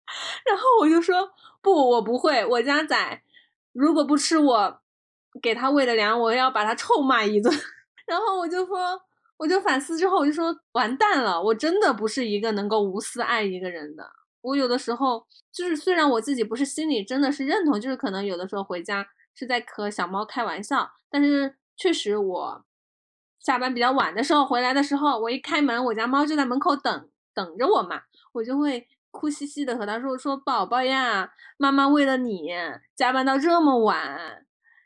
[0.45, 2.45] 然后我就说不，我不会。
[2.45, 3.23] 我家仔
[3.71, 4.81] 如果不吃我
[5.41, 7.51] 给他喂的粮，我要把他臭骂一顿。
[8.05, 9.01] 然后我就说，
[9.37, 14.11] 我就反思之后，我就说完蛋了，我真的不是一个能够无私爱一个人的。
[14.43, 22.65] 我有的时候就是，虽然我自己不是心里真的是认同，就是可能有的时候回家是在和小猫开玩笑，但是确实我
[23.39, 28.01] 下班比较晚的时候回来的时候，我一开门，我家猫就在门口等等着我嘛，
[28.33, 32.51] 我就会哭兮兮的和它说：“说宝宝呀，妈妈为了你
[32.95, 34.45] 加班到这么晚，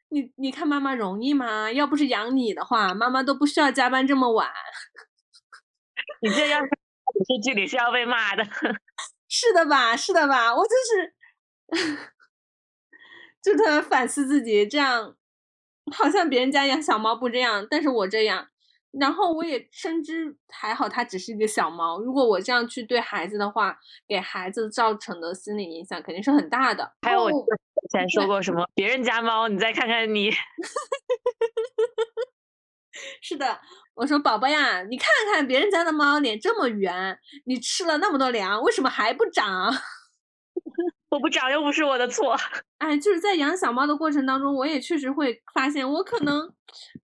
[0.09, 1.71] 你你看妈妈容易吗？
[1.71, 4.49] 要不是养你的话，妈妈都不需要加班这么晚。”
[6.21, 8.43] 你这样电视剧里是要被骂的。
[9.39, 11.13] 是的吧，是的吧，我就是，
[13.39, 15.15] 就特别反思自己，这样
[15.93, 18.49] 好像别人家养小猫不这样，但是我这样，
[18.99, 23.77] 然后我也深知还好它只是一个小猫，如果我这样去对孩子的话，
[24.07, 26.93] 给孩子造成的心理影响肯定是很大的。
[27.03, 30.31] 还有我之前说过什么，别人家猫，你再看看你，
[33.21, 33.61] 是的。
[33.97, 39.73] 我说宝宝呀，你看看别人家的猫脸这么圆，你吃了那么多粮，为什么还不长？
[41.09, 42.37] 我不长又不是我的错。
[42.77, 46.53] 哎，就是在养小猫的过程当中，我也确实会发现，我可能，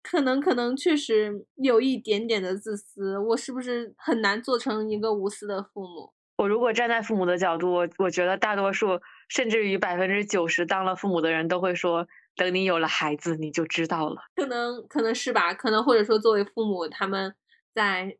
[0.02, 3.16] 可能，可能确实有一点点的自私。
[3.20, 6.12] 我是不是很难做成一个无私的父母？
[6.38, 12.08] 我如果站在父母的角度，我我觉得大多数，甚至于百分之九十当了父母的人都会说。
[12.36, 14.22] 等你有了孩子，你就知道了。
[14.36, 17.34] 可能可能是吧，可能或者说作为父母，他们
[17.74, 18.16] 在，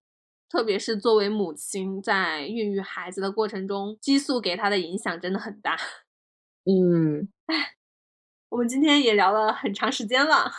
[0.49, 5.77] 特别是作为母亲在孕育孩子的过程中，激素给他的影响真的很大。
[6.65, 7.75] 嗯，哎，
[8.51, 10.51] 我们今天也聊了很长时间了。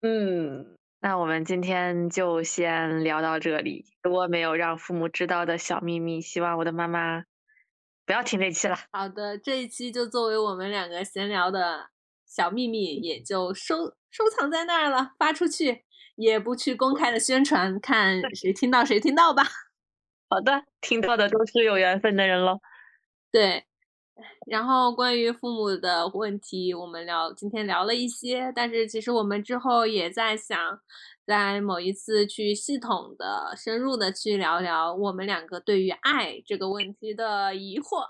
[0.00, 3.84] 嗯，那我们今天就先聊到这里。
[4.02, 7.24] 如果没有让父母知道的小秘密，希望我的妈妈
[8.06, 8.76] 不要听这期了。
[8.92, 11.90] 好的，这一期就作为我们两个闲聊的。
[12.28, 15.84] 小秘密也就收收藏在那儿了，发出去
[16.16, 19.42] 也不去公开的宣传，看谁听到谁听到吧。
[20.30, 22.60] 好的，听到的都是有缘分的人喽。
[23.32, 23.64] 对，
[24.46, 30.80] 然后关于父母的问题，我们聊今天聊了一些，但是其实我们之后也在想，
[31.26, 38.04] 在某一次去系统的、深入的去聊聊我们两个对于爱这个问题的疑惑。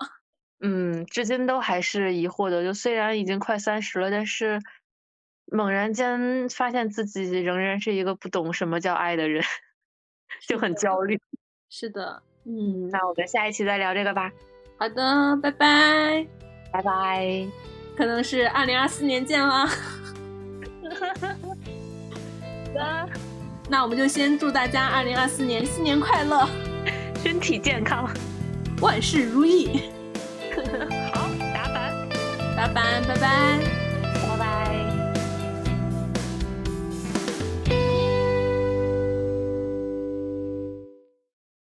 [0.61, 2.63] 嗯，至今都还是疑惑的。
[2.63, 4.59] 就虽然已经快三十了，但是
[5.45, 9.43] 猛然间发现自己仍然是一个不懂什么叫爱的人，
[10.47, 11.19] 就很焦虑。
[11.69, 14.31] 是的，嗯，那我们下一期再聊这个吧。
[14.77, 16.27] 好的，拜拜，
[16.71, 17.47] 拜拜。
[17.95, 19.67] 可能是二零二四年见了。
[22.73, 23.09] 的，
[23.69, 26.47] 那我们就先祝大家二零二四年新年快乐，
[27.23, 28.09] 身体健康，
[28.81, 29.91] 万事如意。
[31.13, 31.93] 好，打板，
[32.55, 33.88] 打板，拜拜。